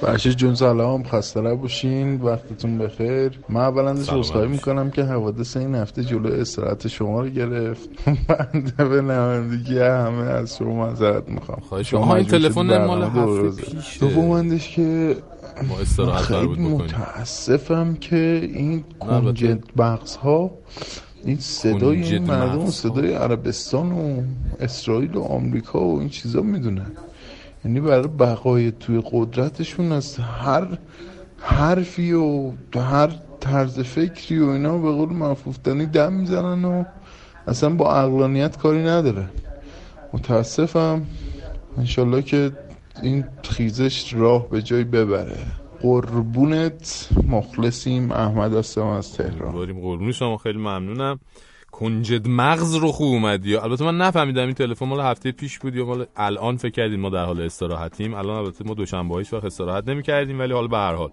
فرشید 0.00 0.36
جون 0.36 0.54
سلام. 0.54 1.02
خسته 1.04 1.40
نباشین. 1.40 2.20
وقتتون 2.20 2.78
بخیر. 2.78 3.30
من 3.48 3.60
اولا 3.60 3.90
عذرخواهی 3.90 4.48
می‌کنم 4.48 4.90
که 4.90 5.02
حوادث 5.02 5.56
این 5.56 5.74
هفته 5.74 6.04
جلو 6.04 6.32
استراحت 6.32 6.88
شما 6.88 7.20
رو 7.20 7.28
گرفت. 7.28 7.88
من 8.28 8.88
به 8.88 9.02
نمایندگی 9.02 9.78
همه 9.78 10.24
از 10.24 10.56
شما 10.56 10.74
معذرت 10.74 11.28
می‌خوام. 11.28 11.82
شما 11.82 12.16
این 12.16 12.26
تلفن 12.26 12.84
مال 12.86 13.02
هفته 13.02 13.64
پیش 13.64 13.98
دومندش 14.00 14.76
که 14.76 15.16
با 15.70 15.80
استراحت 15.80 16.22
خیلی 16.22 16.46
متاسفم 16.46 17.94
که 17.94 18.50
این 18.54 18.84
کنجد 19.00 19.58
بغز 19.78 20.16
ها 20.16 20.50
این 21.26 21.38
صدای 21.38 22.02
این 22.02 22.22
مردم 22.22 22.70
صدای 22.70 23.14
عربستان 23.14 23.92
و 23.92 24.22
اسرائیل 24.60 25.16
و 25.16 25.22
آمریکا 25.22 25.80
و 25.80 25.98
این 25.98 26.08
چیزا 26.08 26.40
می‌دونن. 26.40 26.92
یعنی 27.64 27.80
برای 27.80 28.08
بقای 28.08 28.72
توی 28.80 29.02
قدرتشون 29.12 29.92
از 29.92 30.16
هر 30.18 30.66
حرفی 31.38 32.12
و 32.12 32.52
هر 32.76 33.10
طرز 33.40 33.80
فکری 33.80 34.38
و 34.38 34.48
اینا 34.48 34.78
به 34.78 34.92
قول 34.92 35.12
مفوفتنی 35.12 35.86
دم 35.86 36.12
می‌زنن 36.12 36.64
و 36.64 36.84
اصلا 37.46 37.70
با 37.70 37.94
اقلانیت 37.94 38.58
کاری 38.58 38.82
نداره 38.82 39.28
متاسفم. 40.12 41.02
انشالله 41.78 42.22
که 42.22 42.52
این 43.02 43.24
خیزش 43.42 44.14
راه 44.14 44.48
به 44.48 44.62
جای 44.62 44.84
ببره. 44.84 45.38
قربونت 45.84 47.08
مخلصیم 47.28 48.12
احمد 48.12 48.54
هستم 48.54 48.86
از 48.86 49.16
تهران. 49.16 49.52
باریم 49.52 49.80
قربون 49.80 50.12
شما 50.12 50.36
خیلی 50.36 50.58
ممنونم. 50.58 51.20
کنجد 51.72 52.28
مغز 52.28 52.74
رو 52.74 52.92
خوب 52.92 53.12
اومدی. 53.12 53.56
البته 53.56 53.84
من 53.84 53.96
نفهمیدم 53.96 54.42
این 54.42 54.52
تلفن 54.52 54.86
مال 54.86 55.00
هفته 55.00 55.32
پیش 55.32 55.58
بود 55.58 55.74
یا 55.76 55.86
مال 55.86 56.06
الان 56.16 56.56
فکر 56.56 56.70
کردیم 56.70 57.00
ما 57.00 57.10
در 57.10 57.24
حال 57.24 57.40
استراحتیم. 57.40 58.14
الان 58.14 58.36
البته 58.36 58.64
ما 58.64 58.74
دوشنبه 58.74 59.18
هیچ 59.18 59.32
وقت 59.32 59.44
استراحت 59.44 59.88
نمی‌کردیم 59.88 60.38
ولی 60.38 60.52
حالا 60.52 60.66
به 60.66 60.76
هر 60.76 60.94
حال. 60.94 61.10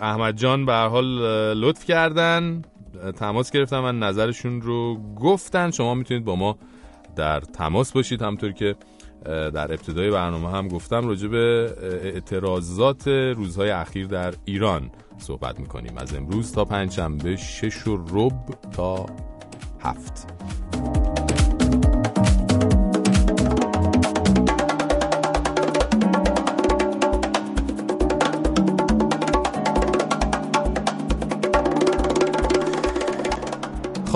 احمد 0.00 0.36
جان 0.36 0.66
به 0.66 0.72
هر 0.72 0.88
حال 0.88 1.06
لطف 1.54 1.84
کردن. 1.84 2.62
تماس 3.18 3.50
گرفتم 3.50 3.80
من 3.80 3.98
نظرشون 3.98 4.60
رو 4.60 5.00
گفتن. 5.20 5.70
شما 5.70 5.94
می‌تونید 5.94 6.24
با 6.24 6.36
ما 6.36 6.56
در 7.16 7.40
تماس 7.40 7.92
باشید. 7.92 8.22
همطور 8.22 8.52
که 8.52 8.76
در 9.26 9.72
ابتدای 9.72 10.10
برنامه 10.10 10.50
هم 10.50 10.68
گفتم 10.68 11.08
راجع 11.08 11.28
به 11.28 11.76
اعتراضات 12.02 13.08
روزهای 13.08 13.70
اخیر 13.70 14.06
در 14.06 14.34
ایران 14.44 14.90
صحبت 15.18 15.60
می‌کنیم. 15.60 15.98
از 15.98 16.14
امروز 16.14 16.52
تا 16.52 16.64
پنجشنبه 16.64 17.36
شش 17.36 17.86
و 17.86 17.96
رب 17.96 18.70
تا 18.72 19.06
هفت. 19.80 20.26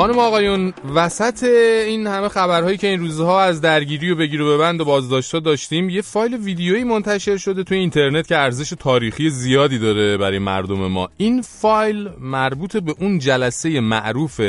خانم 0.00 0.18
آقایون 0.18 0.72
وسط 0.94 1.42
این 1.86 2.06
همه 2.06 2.28
خبرهایی 2.28 2.76
که 2.76 2.86
این 2.86 3.00
روزها 3.00 3.42
از 3.42 3.60
درگیری 3.60 4.10
و 4.10 4.16
بگیر 4.16 4.42
و 4.42 4.54
ببند 4.54 4.80
و 4.80 4.84
بازداشتها 4.84 5.40
داشتیم 5.40 5.90
یه 5.90 6.02
فایل 6.02 6.36
ویدیویی 6.36 6.84
منتشر 6.84 7.36
شده 7.36 7.64
توی 7.64 7.78
اینترنت 7.78 8.26
که 8.26 8.36
ارزش 8.36 8.70
تاریخی 8.78 9.30
زیادی 9.30 9.78
داره 9.78 10.16
برای 10.16 10.38
مردم 10.38 10.86
ما. 10.86 11.08
این 11.16 11.42
فایل 11.42 12.08
مربوط 12.20 12.76
به 12.76 12.94
اون 12.98 13.18
جلسه 13.18 13.80
معروف 13.80 14.40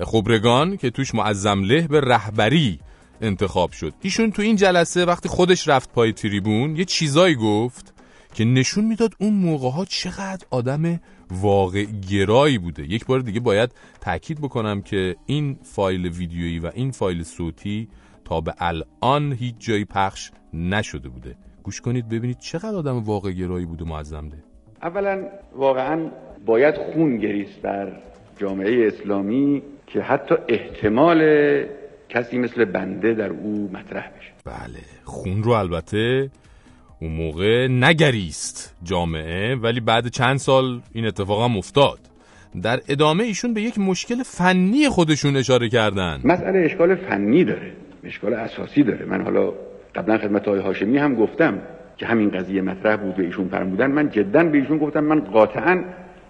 خبرگان 0.00 0.76
که 0.76 0.90
توش 0.90 1.14
معظم 1.14 1.62
له 1.62 1.88
به 1.88 2.00
رهبری 2.00 2.80
انتخاب 3.20 3.72
شد. 3.72 3.92
ایشون 4.02 4.30
تو 4.30 4.42
این 4.42 4.56
جلسه 4.56 5.04
وقتی 5.04 5.28
خودش 5.28 5.68
رفت 5.68 5.92
پای 5.92 6.12
تریبون 6.12 6.76
یه 6.76 6.84
چیزایی 6.84 7.34
گفت 7.34 7.94
که 8.34 8.44
نشون 8.44 8.84
می‌داد 8.84 9.14
اون 9.18 9.34
موقع 9.34 9.70
ها 9.70 9.84
چقدر 9.84 10.46
آدم 10.50 11.00
واقع 11.30 11.84
گرایی 12.10 12.58
بوده. 12.58 12.82
یک 12.82 13.06
بار 13.06 13.20
دیگه 13.20 13.40
باید 13.40 13.70
تاکید 14.00 14.40
بکنم 14.40 14.82
که 14.82 15.16
این 15.26 15.58
فایل 15.62 16.06
ویدیویی 16.06 16.58
و 16.58 16.70
این 16.74 16.90
فایل 16.90 17.22
صوتی 17.22 17.88
تا 18.24 18.40
به 18.40 18.54
الان 18.58 19.32
هیچ 19.32 19.54
جایی 19.58 19.84
پخش 19.84 20.30
نشده 20.54 21.08
بوده. 21.08 21.36
گوش 21.62 21.80
کنید 21.80 22.08
ببینید 22.08 22.38
چقدر 22.38 22.76
آدم 22.76 22.98
واقع 22.98 23.30
گرایی 23.30 23.66
بوده 23.66 23.84
معظم 23.84 24.28
ده. 24.28 24.36
اولا 24.82 25.28
واقعا 25.56 26.10
باید 26.46 26.74
خون 26.76 27.16
گریست 27.16 27.62
در 27.62 27.92
جامعه 28.38 28.86
اسلامی 28.86 29.62
که 29.86 30.00
حتی 30.00 30.34
احتمال 30.48 31.20
کسی 32.08 32.38
مثل 32.38 32.64
بنده 32.64 33.14
در 33.14 33.30
او 33.30 33.70
مطرح 33.72 34.10
بشه. 34.18 34.32
بله 34.44 34.80
خون 35.04 35.42
رو 35.42 35.50
البته 35.50 36.30
اون 37.00 37.12
موقع 37.12 37.68
نگریست 37.68 38.76
جامعه 38.82 39.54
ولی 39.54 39.80
بعد 39.80 40.08
چند 40.08 40.36
سال 40.36 40.80
این 40.92 41.06
اتفاق 41.06 41.50
هم 41.50 41.56
افتاد. 41.56 41.98
در 42.62 42.80
ادامه 42.88 43.24
ایشون 43.24 43.54
به 43.54 43.62
یک 43.62 43.78
مشکل 43.78 44.22
فنی 44.22 44.88
خودشون 44.88 45.36
اشاره 45.36 45.68
کردن. 45.68 46.20
مسئله 46.24 46.58
اشکال 46.58 46.94
فنی 46.94 47.44
داره 47.44 47.72
اشکال 48.04 48.34
اساسی 48.34 48.82
داره. 48.82 49.04
من 49.04 49.22
حالا 49.22 49.52
قبلا 49.94 50.18
خدمت 50.18 50.48
های 50.48 50.60
هاشمی 50.60 50.98
هم 50.98 51.14
گفتم 51.14 51.58
که 51.96 52.06
همین 52.06 52.30
قضیه 52.30 52.62
مطرح 52.62 52.96
بود 52.96 53.16
به 53.16 53.22
ایشون 53.22 53.48
فرمودن. 53.48 53.86
من 53.86 54.10
جدا 54.10 54.44
به 54.44 54.58
ایشون 54.58 54.78
گفتم 54.78 55.04
من 55.04 55.20
قاطعا 55.20 55.84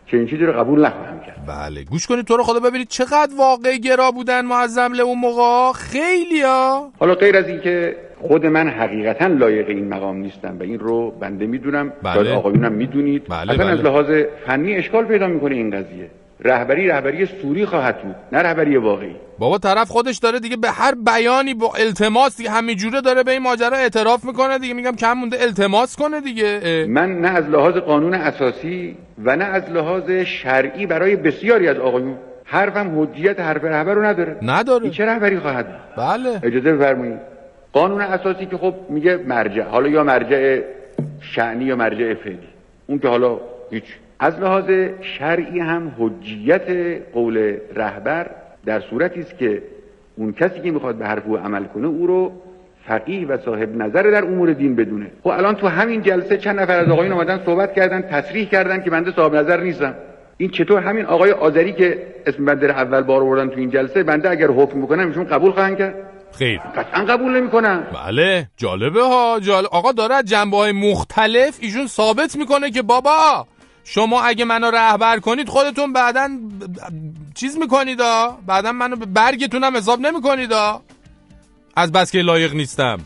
که 0.07 0.17
این 0.17 0.27
چیزی 0.27 0.45
رو 0.45 0.53
قبول 0.53 0.87
نخواهم 0.87 1.21
کرد. 1.21 1.47
بله 1.47 1.85
گوش 1.85 2.07
کنید 2.07 2.25
تو 2.25 2.37
رو 2.37 2.43
خدا 2.43 2.61
ببینید 2.61 2.89
چقدر 2.89 3.35
واقع 3.39 3.77
گرا 3.77 4.11
بودن 4.11 4.41
معظم 4.45 4.93
اون 4.93 5.19
موقع. 5.19 5.73
خیلی 5.73 6.43
ها 6.43 6.93
حالا 6.99 7.15
غیر 7.15 7.37
از 7.37 7.49
اینکه 7.49 7.97
خود 8.29 8.47
من 8.47 8.69
حقیقتا 8.69 9.27
لایق 9.27 9.69
این 9.69 9.89
مقام 9.89 10.17
نیستم 10.17 10.57
و 10.61 10.63
این 10.63 10.79
رو 10.79 11.11
بنده 11.11 11.47
می‌دونم. 11.47 11.93
بله. 12.03 12.35
آقایونم 12.35 12.73
می‌دونید. 12.73 13.23
بله 13.29 13.53
اصلا 13.53 13.65
بله. 13.65 13.73
از 13.73 13.81
لحاظ 13.81 14.07
فنی 14.47 14.75
اشکال 14.75 15.05
پیدا 15.05 15.27
می‌کنه 15.27 15.55
این 15.55 15.71
قضیه. 15.71 16.11
رهبری 16.41 16.89
رهبری 16.89 17.27
سوری 17.27 17.67
خواهد 17.67 18.03
بود 18.03 18.15
نه 18.33 18.39
رهبری 18.39 18.77
واقعی. 18.77 19.17
بابا 19.39 19.59
طرف 19.59 19.89
خودش 19.89 20.19
داره 20.19 20.41
دیگه 20.41 20.57
به 20.57 20.71
هر 20.71 20.95
بیانی 20.95 21.55
با 21.55 21.73
التماس 21.79 22.37
دیگه 22.37 22.51
همینجوره 22.51 23.01
داره 23.01 23.23
به 23.23 23.31
این 23.31 23.43
ماجرا 23.43 23.77
اعتراف 23.77 24.25
می‌کنه 24.25 24.59
دیگه. 24.59 24.75
میگم 24.75 24.97
کم 24.97 25.13
مونده 25.13 25.43
التماس 25.43 25.97
کنه 25.97 26.21
دیگه. 26.21 26.87
من 26.89 27.21
نه 27.21 27.29
از 27.29 27.49
لحاظ 27.49 27.75
قانون 27.75 28.15
اساسی 28.15 28.97
و 29.25 29.37
نه 29.37 29.45
از 29.45 29.71
لحاظ 29.71 30.11
شرعی 30.11 30.87
برای 30.87 31.17
بسیاری 31.17 31.69
از 31.69 31.77
آقایون 31.77 32.17
حرفم 32.45 33.01
حجیت 33.01 33.41
حرف 33.41 33.65
رهبر 33.65 33.95
رو 33.95 34.05
نداره. 34.05 34.37
نداره. 34.43 34.83
این 34.83 34.93
چه 34.93 35.07
رهبری 35.07 35.39
خواهد 35.39 35.67
بله. 35.97 36.41
اجازه 36.43 36.73
بفرمایید. 36.73 37.34
قانون 37.75 38.01
اساسی 38.01 38.47
که 38.47 38.57
خب 38.57 38.75
میگه 38.89 39.17
مرجع 39.17 39.63
حالا 39.63 39.89
یا 39.89 40.05
مرجع 40.05 40.61
شعنی 41.21 41.65
یا 41.65 41.77
مرجع 41.77 42.15
فعلی. 42.15 42.49
اون 42.87 42.99
که 42.99 43.09
حالا 43.09 43.41
هیچ. 43.71 43.85
از 44.21 44.41
لحاظ 44.41 44.71
شرعی 45.01 45.61
هم 45.61 45.93
حجیت 45.99 46.63
قول 47.13 47.57
رهبر 47.77 48.27
در 48.67 48.81
صورتی 48.81 49.21
است 49.21 49.39
که 49.39 49.63
اون 50.17 50.33
کسی 50.33 50.61
که 50.61 50.71
می‌خواد 50.71 50.95
به 50.95 51.07
حرف 51.07 51.23
او 51.27 51.37
عمل 51.37 51.65
کنه 51.65 51.87
او 51.87 52.07
رو 52.07 52.33
فقیه 52.87 53.27
و 53.27 53.37
صاحب 53.37 53.77
نظر 53.77 54.03
در 54.03 54.25
امور 54.25 54.53
دین 54.53 54.77
بدونه. 54.77 55.07
خب 55.23 55.29
الان 55.29 55.55
تو 55.55 55.69
همین 55.69 56.03
جلسه 56.03 56.37
چند 56.37 56.61
نفر 56.61 56.79
از 56.79 56.89
آقایون 56.89 57.13
اومدن 57.13 57.41
صحبت 57.47 57.75
کردن 57.75 58.03
تصریح 58.03 58.49
کردن 58.49 58.83
که 58.83 58.91
بنده 58.91 59.13
صاحب 59.13 59.37
نظر 59.37 59.61
نیستم. 59.61 59.95
این 60.37 60.51
چطور 60.51 60.81
همین 60.81 61.05
آقای 61.05 61.31
آذری 61.31 61.73
که 61.73 61.99
اسم 62.27 62.45
بنده 62.45 62.71
اول 62.71 63.01
بار 63.01 63.23
آوردن 63.23 63.49
تو 63.49 63.59
این 63.59 63.71
جلسه 63.71 64.03
بنده 64.03 64.31
اگر 64.31 64.47
حکم 64.47 64.83
بکنم 64.83 65.09
ایشون 65.09 65.25
قبول 65.25 65.51
خواهند 65.51 65.79
کرد؟ 65.79 65.95
خیر. 66.39 66.59
قطعا 66.59 67.05
قبول 67.05 67.41
نمی‌کنن 67.41 67.81
بله 67.81 68.49
جالبه 68.57 69.03
ها. 69.03 69.41
جالب. 69.41 69.67
آقا 69.67 69.93
داره 69.93 70.15
از 70.15 70.25
جنبه 70.25 70.57
های 70.57 70.73
مختلف 70.73 71.59
ایشون 71.61 71.87
ثابت 71.87 72.37
می‌کنه 72.37 72.71
که 72.71 72.83
بابا 72.83 73.47
شما 73.85 74.23
اگه 74.23 74.45
منو 74.45 74.71
رهبر 74.71 75.19
کنید 75.19 75.49
خودتون 75.49 75.93
بعدا 75.93 76.29
چیز 77.35 77.59
می‌کنید 77.59 77.99
بعدا 78.47 78.73
منو 78.73 78.97
به 78.97 79.07
برگتونم 79.07 79.77
حساب 79.77 80.01
نمی‌کنید 80.01 80.53
از 81.77 81.93
بس 81.93 82.13
که 82.13 82.19
لایق 82.19 82.55
نیستم. 82.55 83.01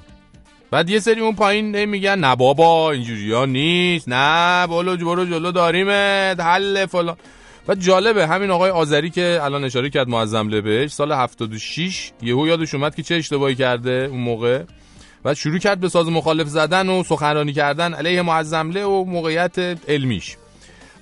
بعد 0.70 0.90
یه 0.90 0.98
سری 0.98 1.20
اون 1.20 1.34
پایین 1.34 1.84
میگن 1.84 2.18
نه 2.18 2.36
بابا 2.36 2.92
اینجوری 2.92 3.32
ها 3.32 3.44
نیست. 3.44 4.08
نه 4.08 4.66
برو 4.66 4.96
جلو 4.96 5.52
داریمت 5.52 6.40
حل 6.40 6.86
فلان. 6.86 7.16
و 7.68 7.74
جالبه 7.74 8.26
همین 8.26 8.50
آقای 8.50 8.70
آذری 8.70 9.10
که 9.10 9.40
الان 9.42 9.64
اشاره 9.64 9.90
کرد 9.90 10.08
معظم 10.08 10.48
بهش 10.50 10.92
سال 10.92 11.12
76 11.12 12.12
یهو 12.22 12.46
یادش 12.46 12.74
اومد 12.74 12.94
که 12.94 13.02
چه 13.02 13.14
اشتباهی 13.14 13.54
کرده 13.54 14.08
اون 14.10 14.20
موقع 14.20 14.62
و 15.24 15.34
شروع 15.34 15.58
کرد 15.58 15.80
به 15.80 15.88
ساز 15.88 16.08
مخالف 16.08 16.46
زدن 16.48 16.88
و 16.88 17.02
سخنرانی 17.02 17.52
کردن 17.52 17.94
علیه 17.94 18.22
معظم 18.22 18.70
و 18.76 19.04
موقعیت 19.04 19.58
علمیش. 19.88 20.36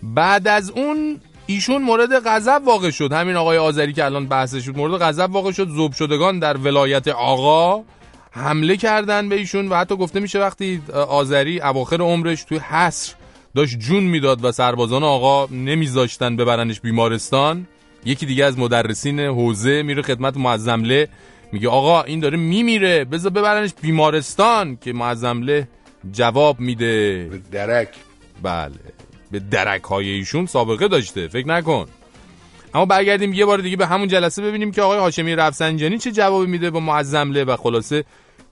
بعد 0.03 0.49
از 0.49 0.71
اون 0.71 1.21
ایشون 1.47 1.83
مورد 1.83 2.29
غضب 2.29 2.63
واقع 2.65 2.91
شد. 2.91 3.13
همین 3.13 3.37
آقای 3.37 3.59
آذری 3.59 3.93
که 3.93 4.05
الان 4.05 4.27
بحثش 4.27 4.65
شد 4.65 4.77
مورد 4.77 5.03
غضب 5.03 5.33
واقع 5.33 5.53
شد. 5.53 5.69
ذوب 5.69 5.93
شدگان 5.93 6.39
در 6.39 6.57
ولایت 6.57 7.09
آقا 7.09 7.85
حمله 8.31 8.77
کردن 8.77 9.29
به 9.29 9.35
ایشون 9.35 9.69
و 9.69 9.77
حتی 9.77 9.97
گفته 9.97 10.21
میشه 10.21 10.41
وقتی 10.41 10.83
آذری 10.93 11.61
اواخر 11.61 12.01
عمرش 12.01 12.45
توی 12.45 12.59
حصر 12.59 13.15
داشت 13.57 13.79
جون 13.79 14.05
می‌داد 14.05 14.45
و 14.45 14.53
سربازان 14.53 15.03
آقا 15.03 15.47
نمیذاشتن 15.55 16.37
ببرنش 16.37 16.81
بیمارستان. 16.81 17.67
یکی 18.05 18.27
دیگه 18.27 18.45
از 18.45 18.59
مدرسین 18.59 19.21
حوزه 19.21 19.83
میره 19.83 20.03
خدمت 20.03 20.37
معظمله 20.37 21.09
میگه 21.53 21.69
آقا 21.69 22.03
این 22.03 22.21
داره 22.21 22.37
میمیره 22.37 23.05
بذار 23.05 23.33
ببرنش 23.33 23.71
بیمارستان 23.83 24.79
که 24.81 24.93
معظمله 24.93 25.69
جواب 26.13 26.61
میده. 26.61 27.29
به 27.31 27.41
درک. 27.53 27.89
بله 28.43 28.73
به 29.31 29.39
درک 29.39 29.83
های 29.83 30.11
ایشون 30.11 30.47
سابقه 30.47 30.89
داشته 30.89 31.29
فکر 31.29 31.49
نکن. 31.49 31.87
اما 32.75 32.87
برگردیم 32.87 33.33
یه 33.33 33.45
بار 33.45 33.59
دیگه 33.59 33.77
به 33.77 33.87
همون 33.87 34.09
جلسه 34.09 34.43
ببینیم 34.43 34.71
که 34.71 34.83
آقای 34.83 34.99
هاشمی 34.99 35.37
رفسنجانی 35.37 35.99
چه 35.99 36.13
جوابی 36.13 36.47
میده 36.47 36.71
با 36.71 36.81
معظمله 36.81 37.45
و 37.45 37.57
خلاصه 37.57 38.05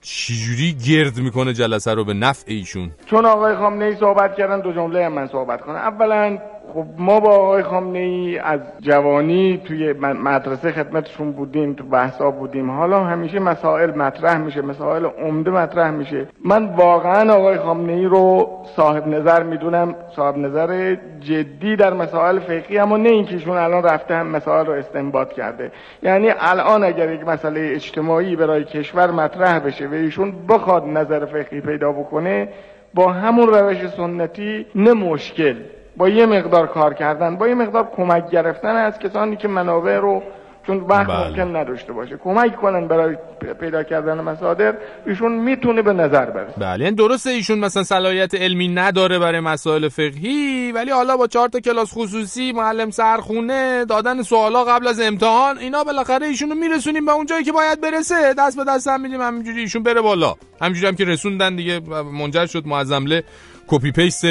چجوری 0.05 0.73
گرد 0.73 1.17
می‌کنه 1.17 1.53
جلسه 1.53 1.93
رو 1.93 2.03
به 2.03 2.13
نفع 2.13 2.43
ایشون؟ 2.47 2.91
چون 3.05 3.25
آقای 3.25 3.55
خامنه 3.55 3.85
ای 3.85 3.95
صحبت 3.95 4.35
کردن 4.35 4.59
دو 4.61 4.73
جمله 4.73 5.09
من 5.09 5.27
صحبت 5.27 5.61
کنم. 5.61 5.75
اولا 5.75 6.37
خب 6.73 6.85
ما 6.97 7.19
با 7.19 7.29
آقای 7.29 7.63
خامنه 7.63 7.99
ای 7.99 8.39
از 8.39 8.59
جوانی 8.79 9.61
توی 9.65 9.93
مدرسه 9.93 10.71
خدمتشون 10.71 11.31
بودیم 11.31 11.73
تو 11.73 11.83
بحثا 11.83 12.31
بودیم. 12.31 12.71
حالا 12.71 13.03
همیشه 13.03 13.39
مسائل 13.39 13.91
مطرح 13.91 14.37
میشه 14.37 14.61
مسائل 14.61 15.05
عمده 15.05 15.51
مطرح 15.51 15.91
میشه. 15.91 16.27
من 16.45 16.65
واقعا 16.65 17.33
آقای 17.33 17.57
خامنه 17.57 17.93
ای 17.93 18.05
رو 18.05 18.49
صاحب 18.75 19.07
نظر 19.07 19.43
می‌دونم. 19.43 19.95
صاحب 20.15 20.37
نظر 20.37 20.97
جدی 21.19 21.75
در 21.75 21.93
مسائل 21.93 22.39
فقهی 22.39 22.77
اما 22.77 22.97
نه 22.97 23.09
اینکه 23.09 23.33
ایشون 23.33 23.57
الان 23.57 23.83
رفته 23.83 24.15
هم 24.15 24.27
مسائل 24.27 24.65
رو 24.65 24.73
استنباط 24.73 25.33
کرده. 25.33 25.71
یعنی 26.03 26.31
الان 26.39 26.83
اگر 26.83 27.11
یک 27.11 27.27
مسئله 27.27 27.71
اجتماعی 27.73 28.35
برای 28.35 28.63
کشور 28.63 29.11
مطرح 29.11 29.59
بشه 29.59 29.87
و 29.87 29.93
ایشون 29.93 30.33
بخواد 30.49 30.87
نظر 30.87 31.25
فقهی 31.25 31.61
پیدا 31.61 31.91
بکنه 31.91 32.49
با 32.93 33.11
همون 33.11 33.47
روش 33.47 33.87
سنتی 33.87 34.65
نه 34.75 34.93
مشکل. 34.93 35.55
با 35.97 36.09
یه 36.09 36.25
مقدار 36.25 36.67
کار 36.67 36.93
کردن 36.93 37.35
با 37.35 37.47
یه 37.47 37.55
مقدار 37.55 37.91
کمک 37.97 38.29
گرفتن 38.29 38.75
از 38.75 38.99
کسانی 38.99 39.35
که 39.35 39.47
منابع 39.47 39.97
رو 39.97 40.23
چون 40.67 40.77
وقت 40.77 41.07
بله. 41.07 41.27
ممکن 41.27 41.55
نداشته 41.55 41.93
باشه 41.93 42.17
کمک 42.23 42.55
کنن 42.55 42.87
برای 42.87 43.15
پیدا 43.59 43.83
کردن 43.83 44.21
مصادر 44.21 44.73
ایشون 45.05 45.31
می‌تونه 45.31 45.81
به 45.81 45.93
نظر 45.93 46.25
برسه. 46.25 46.53
بله 46.57 46.83
یعنی 46.83 46.95
درسته 46.95 47.29
ایشون 47.29 47.59
مثلا 47.59 47.83
صلاحیت 47.83 48.35
علمی 48.35 48.67
نداره 48.67 49.19
برای 49.19 49.39
مسائل 49.39 49.87
فقهی 49.87 50.71
ولی 50.75 50.91
حالا 50.91 51.17
با 51.17 51.27
چهار 51.27 51.47
تا 51.47 51.59
کلاس 51.59 51.93
خصوصی 51.93 52.51
معلم 52.51 52.89
سرخونه 52.89 53.85
دادن 53.85 54.21
سوالا 54.21 54.63
قبل 54.63 54.87
از 54.87 55.01
امتحان 55.01 55.57
اینا 55.57 55.83
بالاخره 55.83 56.27
ایشون 56.27 56.49
رو 56.49 56.55
میرسونیم 56.55 57.05
به 57.05 57.11
اون 57.11 57.25
جایی 57.25 57.43
که 57.43 57.51
باید 57.51 57.81
برسه. 57.81 58.33
دست 58.37 58.57
به 58.57 58.63
دست 58.63 58.87
هم 58.87 59.01
میدیم 59.01 59.21
همینجوری 59.21 59.59
ایشون 59.59 59.83
بره 59.83 60.01
بالا. 60.01 60.35
همینجوری 60.61 60.87
هم 60.87 60.95
که 60.95 61.05
رسوندن 61.05 61.55
دیگه 61.55 61.79
منجر 62.19 62.45
شد 62.45 62.67
معظمله 62.67 63.23
copy 63.67 63.91
paste 63.91 64.25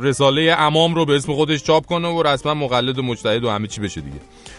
رساله 0.00 0.54
امام 0.58 0.94
رو 0.94 1.04
به 1.04 1.16
اسم 1.16 1.34
خودش 1.34 1.62
چاپ 1.62 1.86
کنه 1.86 2.08
و 2.08 2.22
رسما 2.22 2.54
مقلد 2.54 2.98
و 2.98 3.02
مجتهد 3.02 3.44
و 3.44 3.50
همه 3.50 3.66
چی 3.66 3.80
بشه 3.80 4.00
دیگه. 4.00 4.16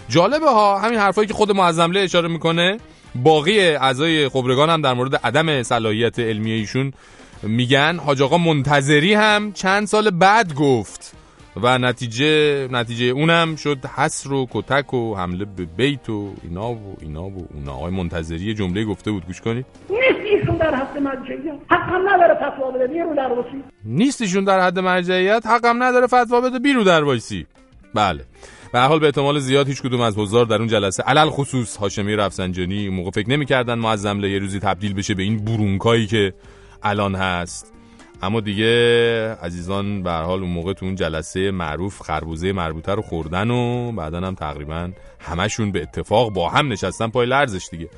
جالبه 0.09 0.49
ها 0.49 0.79
همین 0.79 0.99
حرفایی 0.99 1.27
که 1.27 1.33
خود 1.33 1.51
معظمله 1.51 1.99
اشاره 1.99 2.27
می‌کنه 2.27 2.77
باقی 3.15 3.59
اعضای 3.59 4.29
خبرگان 4.29 4.69
هم 4.69 4.81
در 4.81 4.93
مورد 4.93 5.15
عدم 5.15 5.63
صلاحیت 5.63 6.19
علمی 6.19 6.51
ایشون 6.51 6.93
میگن. 7.43 7.97
حاج 8.05 8.21
آقا 8.21 8.37
منتظری 8.37 9.13
هم 9.13 9.51
چند 9.51 9.87
سال 9.87 10.09
بعد 10.09 10.53
گفت 10.53 11.13
و 11.55 11.77
نتیجه 11.77 12.67
نتیجه 12.71 13.05
اونم 13.05 13.55
شد 13.55 13.85
حصر 13.85 14.33
و 14.33 14.47
کتک 14.51 14.93
و 14.93 15.15
حمله 15.15 15.45
به 15.45 15.65
بیت 15.65 16.09
و 16.09 16.33
اینا 16.43 16.71
و 16.71 16.97
اینا 17.01 17.23
و 17.23 17.47
اونا. 17.53 17.73
آقای 17.73 17.91
منتظری 17.91 18.53
جمله 18.53 18.85
گفته 18.85 19.11
بود 19.11 19.25
گوش 19.25 19.41
کنید. 19.41 19.65
ایشون 20.29 20.57
در 20.57 20.75
حد 20.75 20.97
مرجعیت. 20.97 21.55
حقم 21.69 22.09
نداره 22.09 22.35
فتوا 22.35 22.71
بده 22.71 22.87
بی‌رودروایسی. 22.87 23.63
نیست 23.85 24.37
در 24.37 24.59
حد 24.59 24.79
مرجعیت 24.79 25.45
حقم 25.45 25.83
نداره 25.83 26.07
فتوا 26.07 26.41
بده 26.41 26.59
بی‌رودروایسی. 26.59 27.45
بله. 27.93 28.23
به 28.73 28.79
حال 28.79 28.99
به 28.99 29.05
احتمال 29.05 29.39
زیاد 29.39 29.67
هیچ 29.67 29.81
کدوم 29.81 30.01
از 30.01 30.17
حضار 30.17 30.45
در 30.45 30.57
اون 30.57 30.67
جلسه 30.67 31.03
علل 31.03 31.29
خصوص 31.29 31.77
هاشمی 31.77 32.15
رفسنجانی 32.15 32.89
موقع 32.89 33.11
فکر 33.11 33.29
نمی‌کردن 33.29 33.75
معظم 33.79 34.23
یه 34.23 34.39
روزی 34.39 34.59
تبدیل 34.59 34.93
بشه 34.93 35.13
به 35.13 35.23
این 35.23 35.45
برونکایی 35.45 36.07
که 36.07 36.33
الان 36.83 37.15
هست. 37.15 37.73
اما 38.21 38.39
دیگه 38.39 39.33
عزیزان 39.33 40.03
به 40.03 40.11
حال 40.11 40.39
اون 40.39 40.49
موقع 40.49 40.73
تو 40.73 40.85
اون 40.85 40.95
جلسه 40.95 41.51
معروف 41.51 42.01
خربوزه 42.01 42.51
مربوطه 42.51 42.95
رو 42.95 43.01
خوردن 43.01 43.51
و 43.51 43.91
بعدا 43.91 44.17
هم 44.17 44.35
تقریبا 44.35 44.91
همشون 45.19 45.71
به 45.71 45.81
اتفاق 45.81 46.33
با 46.33 46.49
هم 46.49 46.71
نشستن 46.71 47.07
پای 47.07 47.25
لرزش 47.27 47.67
دیگه. 47.71 47.89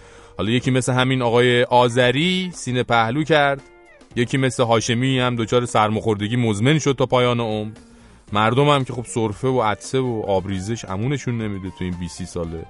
حالا 0.42 0.52
یکی 0.52 0.72
مثل 0.72 0.94
همین 0.94 1.22
آقای 1.22 1.64
آذری 1.64 2.52
سینه 2.54 2.84
پهلو 2.84 3.24
کرد. 3.24 3.62
یکی 4.16 4.38
مثل 4.38 4.64
هاشمی 4.64 5.20
هم 5.20 5.36
دچار 5.36 5.66
سرماخوردگی 5.66 6.36
مزمن 6.36 6.80
شد 6.80 6.96
تا 6.98 7.06
پایان 7.06 7.40
عمر. 7.40 7.72
مردم 8.34 8.70
هم 8.70 8.84
که 8.84 8.94
خب 8.94 9.06
سرفه 9.06 9.48
و 9.48 9.62
عطسه 9.62 10.00
و 10.00 10.24
آبریزش 10.28 10.86
امونشون 10.86 11.38
نمیده 11.42 11.70
تو 11.70 11.84
این 11.84 11.94
20 12.00 12.24
ساله. 12.24 12.66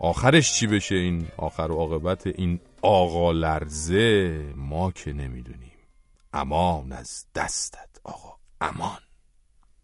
آخرش 0.00 0.52
چی 0.52 0.66
بشه 0.66 0.94
این 0.94 1.26
آخر 1.36 1.70
و 1.70 1.74
عاقبت 1.74 2.26
این 2.26 2.60
آقا 2.82 3.32
لرزه؟ 3.32 4.40
ما 4.56 4.90
که 4.90 5.12
نمی‌دونیم. 5.12 5.72
امان 6.32 6.92
از 6.92 7.24
دستت 7.34 8.00
آقا 8.04 8.34
امان. 8.60 8.98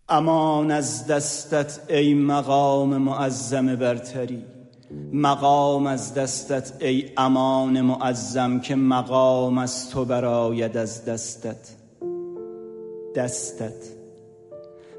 امان 0.09 0.71
از 0.71 1.07
دستت 1.07 1.81
ای 1.89 2.15
مقام 2.15 2.97
معظم 2.97 3.77
برتری. 3.77 4.54
مقام 5.13 5.87
از 5.87 6.15
دستت 6.15 6.83
ای 6.83 7.11
امان 7.17 7.81
معظم 7.81 8.61
که 8.61 8.75
مقام 8.75 9.59
از 9.59 9.91
تو 9.91 10.05
براید 10.05 10.77
از 10.77 11.05
دستت. 11.05 11.71
دستت. 13.17 13.95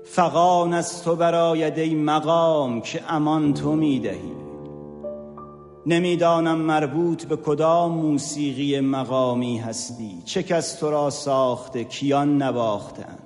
فقان 0.04 0.74
از 0.74 1.04
تو 1.04 1.16
براید 1.16 1.80
ای 1.80 1.96
مقام 1.96 2.82
که 2.82 3.14
امان 3.14 3.54
تو 3.54 3.76
می‌دهی. 3.76 4.36
نمی‌دانم 5.86 6.58
مربوط 6.58 7.24
به 7.24 7.36
کدام 7.36 7.92
موسیقی 7.92 8.80
مقامی 8.80 9.58
هستی. 9.58 10.22
چه 10.26 10.44
کس 10.44 10.74
تو 10.74 10.92
را 10.92 11.10
ساخته 11.10 11.84
کیان 11.84 12.44
نواختند. 12.44 13.20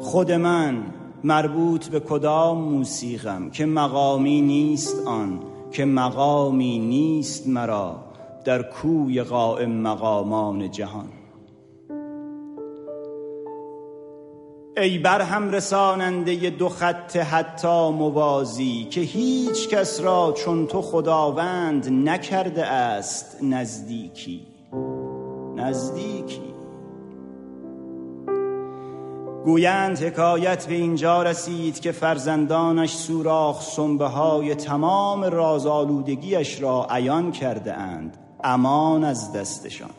خود 0.00 0.32
من 0.32 0.82
مربوط 1.24 1.88
به 1.88 2.00
کدام 2.00 2.58
موسیقم 2.58 3.50
که 3.50 3.66
مقامی 3.66 4.40
نیست 4.40 5.06
آن 5.06 5.40
که 5.70 5.84
مقامی 5.84 6.78
نیست 6.78 7.48
مرا 7.48 7.96
در 8.44 8.62
کوی 8.62 9.22
قائم 9.22 9.70
مقامان 9.70 10.70
جهان. 10.70 11.08
ای 14.76 14.98
برهم 14.98 15.50
رساننده 15.50 16.50
دو 16.50 16.68
خط 16.68 17.16
حتی 17.16 17.90
موازی 17.90 18.84
که 18.90 19.00
هیچ 19.00 19.68
کس 19.68 20.00
را 20.00 20.34
چون 20.36 20.66
تو 20.66 20.82
خداوند 20.82 21.88
نکرده 21.88 22.66
است 22.66 23.38
نزدیکی. 23.42 24.46
نزدیکی. 25.56 26.51
گویند 29.44 29.98
حکایت 29.98 30.66
به 30.66 30.74
اینجا 30.74 31.22
رسید 31.22 31.80
که 31.80 31.92
فرزندانش 31.92 32.94
سوراخ 32.94 33.62
سنبه 33.62 34.06
های 34.06 34.54
تمام 34.54 35.24
رازآلودگیش 35.24 36.62
را 36.62 36.86
عیان 36.90 37.32
کرده 37.32 37.74
اند 37.74 38.16
امان 38.44 39.04
از 39.04 39.32
دستشان. 39.32 39.90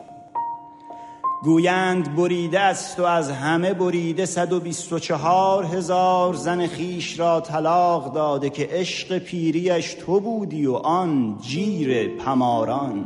گویند 1.42 2.16
بریده 2.16 2.60
است 2.60 3.00
و 3.00 3.02
از 3.02 3.30
همه 3.30 3.74
بریده 3.74 4.26
صد 4.26 4.52
و 4.52 4.60
بیست 4.60 4.92
و 4.92 4.98
چهار 4.98 5.64
هزار 5.64 6.34
زن 6.34 6.66
خیش 6.66 7.20
را 7.20 7.40
طلاق 7.40 8.14
داده 8.14 8.50
که 8.50 8.68
عشق 8.70 9.18
پیریش 9.18 9.94
تو 9.94 10.20
بودی 10.20 10.66
و 10.66 10.74
آن 10.74 11.38
جیر 11.40 12.16
پماران. 12.16 13.04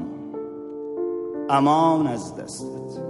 امان 1.50 2.06
از 2.06 2.36
دستت. 2.36 3.07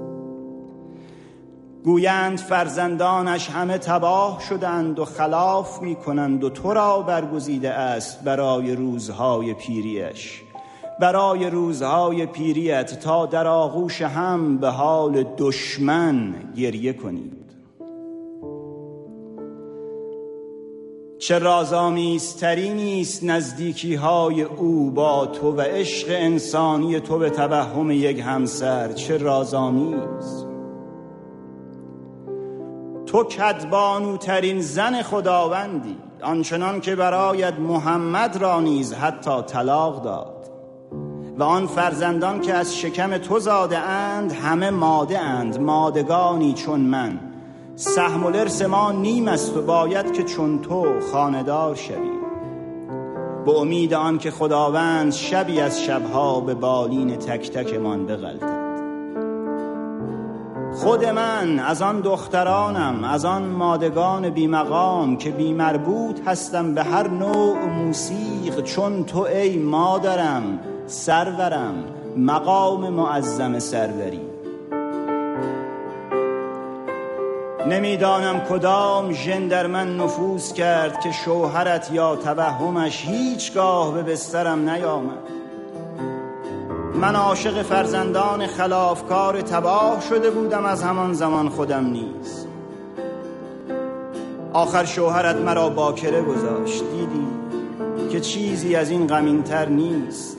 گویند 1.88 2.38
فرزندانش 2.38 3.50
همه 3.50 3.78
تباه 3.78 4.40
شدند 4.48 4.98
و 4.98 5.04
خلاف 5.04 5.82
می 5.82 5.94
کنند 5.96 6.44
و 6.44 6.50
تو 6.50 6.72
را 6.72 7.02
برگزیده 7.02 7.70
است 7.70 8.24
برای 8.24 8.74
روزهای 8.74 9.54
پیریش. 9.54 10.42
برای 11.00 11.50
روزهای 11.50 12.26
پیریت 12.26 13.00
تا 13.00 13.26
در 13.26 13.46
آغوش 13.46 14.02
هم 14.02 14.58
به 14.58 14.68
حال 14.68 15.24
دشمن 15.38 16.34
گریه 16.56 16.92
کنید. 16.92 17.50
چه 21.18 21.38
رازآمیزتری 21.38 22.74
نیست 22.74 23.24
نزدیکی 23.24 23.94
های 23.94 24.42
او 24.42 24.90
با 24.90 25.26
تو 25.26 25.52
و 25.52 25.60
عشق 25.60 26.08
انسانی 26.10 27.00
تو 27.00 27.18
به 27.18 27.30
توهم 27.30 27.90
یک 27.90 28.18
همسر 28.18 28.92
چه 28.92 29.16
رازآمیز. 29.16 30.47
تو 33.08 33.24
کدبانوترین 33.24 34.60
زن 34.60 35.02
خداوندی 35.02 35.96
آنچنان 36.22 36.80
که 36.80 36.96
برایت 36.96 37.54
محمد 37.58 38.36
را 38.36 38.60
نیز 38.60 38.92
حتی 38.94 39.42
طلاق 39.42 40.02
داد. 40.02 40.50
و 41.38 41.42
آن 41.42 41.66
فرزندان 41.66 42.40
که 42.40 42.54
از 42.54 42.76
شکم 42.76 43.18
تو 43.18 43.38
زاده 43.38 43.78
اند 43.78 44.32
همه 44.32 44.70
ماده 44.70 45.18
اند 45.18 45.60
مادگانی 45.60 46.52
چون 46.52 46.80
من. 46.80 47.20
سهم 47.76 48.24
و 48.24 48.30
لرس 48.30 48.62
ما 48.62 48.92
نیم 48.92 49.28
است 49.28 49.56
و 49.56 49.62
باید 49.62 50.12
که 50.12 50.22
چون 50.22 50.60
تو 50.60 51.00
خاندار 51.12 51.74
شوی. 51.74 52.18
به 53.46 53.58
امید 53.58 53.94
آن 53.94 54.18
که 54.18 54.30
خداوند 54.30 55.12
شبی 55.12 55.60
از 55.60 55.82
شبها 55.82 56.40
به 56.40 56.54
بالین 56.54 57.16
تک 57.16 57.50
تکمان 57.50 58.06
بغلطد 58.06 58.67
خود 60.74 61.04
من 61.04 61.58
از 61.58 61.82
آن 61.82 62.00
دخترانم 62.00 63.04
از 63.04 63.24
آن 63.24 63.42
مادگان 63.42 64.30
بیمقام 64.30 65.16
که 65.16 65.30
بیمربوط 65.30 66.20
هستم 66.26 66.74
به 66.74 66.82
هر 66.82 67.08
نوع 67.08 67.56
موسیق. 67.64 68.62
چون 68.62 69.04
تو 69.04 69.18
ای 69.20 69.56
مادرم 69.56 70.58
سرورم 70.86 71.84
مقام 72.16 72.88
معظم 72.88 73.58
سروری. 73.58 74.20
نمی‌دانم 77.68 78.40
کدام 78.40 79.12
ژن 79.12 79.48
در 79.48 79.66
من 79.66 79.96
نفوذ 79.96 80.52
کرد 80.52 81.00
که 81.00 81.12
شوهرت 81.12 81.92
یا 81.92 82.16
توهمش 82.16 83.04
هیچگاه 83.06 83.94
به 83.94 84.02
بسترم 84.02 84.70
نیامد. 84.70 85.37
من 87.00 87.16
عاشق 87.16 87.62
فرزندان 87.62 88.46
خلافکار 88.46 89.40
تباه 89.40 90.00
شده 90.08 90.30
بودم 90.30 90.64
از 90.64 90.82
همان 90.82 91.12
زمان 91.12 91.48
خودم 91.48 91.86
نیز 91.86 92.46
آخر 94.52 94.84
شوهرت 94.84 95.36
مرا 95.36 95.68
باکره 95.68 96.22
گذاشت. 96.22 96.82
دیدی 96.90 97.26
که 98.10 98.20
چیزی 98.20 98.76
از 98.76 98.90
این 98.90 99.06
غمینتر 99.06 99.68
نیست. 99.68 100.38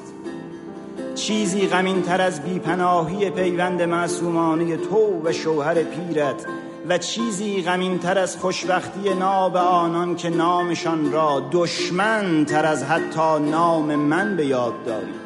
چیزی 1.15 1.67
غمینتر 1.67 2.21
از 2.21 2.41
بیپناهی 2.43 3.29
پیوند 3.29 3.81
معصومانه 3.81 4.77
تو 4.77 5.21
و 5.23 5.31
شوهر 5.31 5.83
پیرت 5.83 6.45
و 6.89 6.97
چیزی 6.97 7.61
غمینتر 7.61 8.17
از 8.17 8.37
خوشبختی 8.37 9.13
ناب 9.13 9.57
آنان 9.57 10.15
که 10.15 10.29
نامشان 10.29 11.11
را 11.11 11.41
دشمن 11.51 12.45
تر 12.45 12.65
از 12.65 12.83
حتی 12.83 13.39
نام 13.51 13.95
من 13.95 14.35
به 14.35 14.45
یاد 14.45 14.83
داری. 14.85 15.18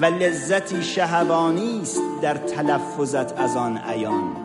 و 0.00 0.04
لذتی 0.04 0.82
شهوانی 0.82 1.80
است 1.82 2.00
در 2.22 2.34
تلفظت 2.34 3.40
از 3.40 3.56
آن 3.56 3.78
عیان. 3.78 4.36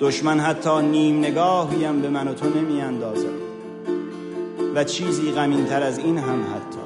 دشمن 0.00 0.40
حتی 0.40 0.82
نیم 0.82 1.18
نگاهیم 1.18 2.02
به 2.02 2.08
من 2.08 2.28
و 2.28 2.34
تو 2.34 2.48
نمی 2.48 2.80
اندازد. 2.80 3.44
و 4.74 4.84
چیزی 4.84 5.32
غمینتر 5.32 5.82
از 5.82 5.98
این 5.98 6.18
هم 6.18 6.42
حتی. 6.42 6.84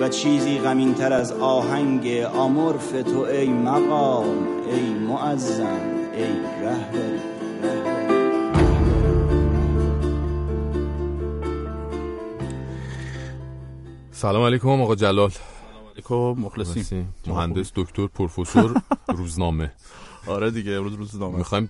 و 0.00 0.08
چیزی 0.08 0.58
غمینتر 0.58 1.12
از 1.12 1.32
آهنگ 1.32 2.26
آمرف 2.36 2.92
تو 3.02 3.18
ای 3.20 3.48
مقام 3.48 4.46
ای 4.70 4.80
معظم 4.80 5.80
ای 6.16 6.26
رهبری 6.62 8.03
سلام 14.14 14.42
علیکم 14.42 14.68
آقا 14.68 14.94
جلال. 14.94 15.30
علیکم 15.92 16.14
مخلصیم. 16.14 17.14
مهندس 17.26 17.72
دکتر 17.74 18.06
پروفسور 18.06 18.82
روزنامه. 19.18 19.72
آره 20.26 20.50
دیگه 20.50 20.72
امروز 20.72 20.94
روزنامه. 20.94 21.38
می‌خوایم 21.38 21.66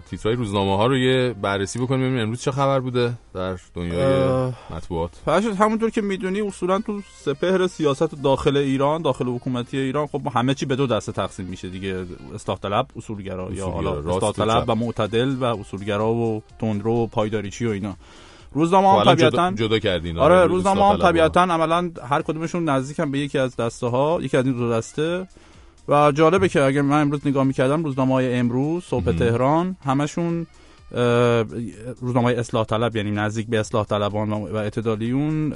تیترهای 0.00 0.36
روزنامه 0.36 0.76
ها 0.76 0.86
رو 0.86 0.96
یه 0.96 1.34
بررسی 1.42 1.78
بکنیم 1.78 2.00
ببینیم 2.00 2.22
امروز 2.22 2.40
چه 2.40 2.50
خبر 2.50 2.80
بوده 2.80 3.12
در 3.34 3.58
دنیای 3.74 4.52
مطبوعات. 4.70 5.10
فرشت 5.24 5.46
همونطور 5.46 5.90
که 5.90 6.00
می‌دونی 6.00 6.40
اصولا 6.40 6.78
تو 6.80 7.00
سپهر 7.18 7.66
سیاست 7.66 8.22
داخل 8.22 8.56
ایران 8.56 9.02
داخل 9.02 9.28
حکومتی 9.28 9.78
ایران 9.78 10.06
خب 10.06 10.22
همه 10.34 10.54
چی 10.54 10.66
به 10.66 10.76
دو 10.76 10.86
دسته 10.86 11.12
تقسیم 11.12 11.46
میشه 11.46 11.68
دیگه. 11.68 12.04
اصلاح 12.34 12.58
طلب 12.58 12.86
اصولگرا 12.96 13.52
یا 13.52 13.68
حالا 13.70 13.98
اصلاح 13.98 14.32
طلب 14.32 14.64
و 14.68 14.74
معتدل 14.74 15.36
و 15.40 15.44
اصولگرا 15.44 16.12
و 16.12 16.42
تندرو 16.58 16.92
و 16.92 17.06
پایداریچی 17.06 17.66
و 17.66 17.70
اینا. 17.70 17.96
روزنامه 18.58 18.88
هم 18.88 19.14
طبیعتا 19.14 19.50
جدا, 19.50 19.66
جدا 19.66 19.78
کردین. 19.78 20.18
آره 20.18 20.46
روزنامه 20.46 20.88
هم 20.88 20.96
طبیعتا 20.96 21.42
عملا 21.42 21.90
هر 22.10 22.22
کدومشون 22.22 22.68
نزدیکن 22.68 23.10
به 23.10 23.18
یکی 23.18 23.38
از 23.38 23.56
دسته 23.56 23.86
ها 23.86 24.18
یکی 24.22 24.36
از 24.36 24.46
این 24.46 24.54
دو 24.54 24.72
دسته. 24.72 25.28
و 25.88 26.12
جالبه 26.12 26.48
که 26.48 26.62
اگر 26.62 26.82
من 26.82 27.00
امروز 27.00 27.26
نگاه 27.26 27.44
می‌کردم 27.44 27.84
روزنامه 27.84 28.14
های 28.14 28.34
امروز 28.34 28.84
صبح 28.84 29.12
تهران 29.12 29.76
همشون 29.84 30.46
روزنامه 32.00 32.22
های 32.22 32.34
اصلاح 32.34 32.64
طلب 32.64 32.96
یعنی 32.96 33.10
نزدیک 33.10 33.46
به 33.46 33.60
اصلاح 33.60 33.86
طلبان 33.86 34.32
و 34.32 34.56
اعتدالیون 34.56 35.54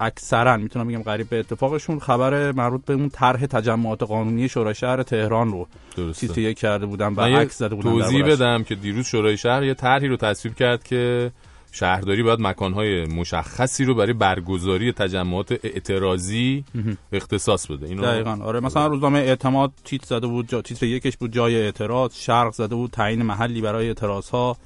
اکثرا 0.00 0.56
می‌تونم 0.56 0.88
بگم 0.88 1.02
قریب 1.02 1.28
به 1.28 1.38
اتفاقشون. 1.38 1.98
خبر 1.98 2.52
مربوط 2.52 2.84
به 2.84 2.94
اون 2.94 3.08
طرح 3.08 3.46
تجمعات 3.46 4.02
قانونی 4.02 4.48
شورای 4.48 4.74
شهر 4.74 5.02
تهران 5.02 5.52
رو 5.52 5.66
سیتی 6.12 6.42
یک 6.42 6.58
کرده 6.58 6.86
بودن 6.86 7.14
و 7.14 7.20
عکس 7.20 7.58
زده 7.58 7.74
بودن 7.74 7.90
توضیح 7.90 8.24
بدم 8.24 8.62
که 8.62 8.74
دیروز 8.74 9.06
شورای 9.06 9.36
شهر 9.36 9.64
یه 9.64 9.74
طرحی 9.74 10.08
رو 10.08 10.16
تصویب 10.16 10.54
کرد 10.54 10.82
که 10.82 11.32
شهرداری 11.72 12.22
باید 12.22 12.40
مکانهای 12.40 13.04
مشخصی 13.04 13.84
رو 13.84 13.94
برای 13.94 14.12
برگزاری 14.12 14.92
تجمعات 14.92 15.52
اعتراضی 15.64 16.64
اختصاص 17.12 17.66
بده. 17.66 17.86
اینو 17.86 18.02
دقیقا. 18.02 18.38
آره 18.42 18.60
مثلا 18.60 18.86
روزنامه 18.86 19.18
اعتماد 19.18 19.72
تیتر 19.84 20.06
زده 20.06 20.26
بود 20.26 20.48
جا... 20.48 20.62
تیتر 20.62 20.86
یکش 20.86 21.16
بود 21.16 21.32
جای 21.32 21.56
اعتراض 21.56 22.14
شرق 22.14 22.52
زده 22.52 22.74
بود 22.74 22.90
تعیین 22.90 23.22
محلی 23.22 23.60
برای 23.60 23.88
اعتراض 23.88 24.28
ها 24.30 24.56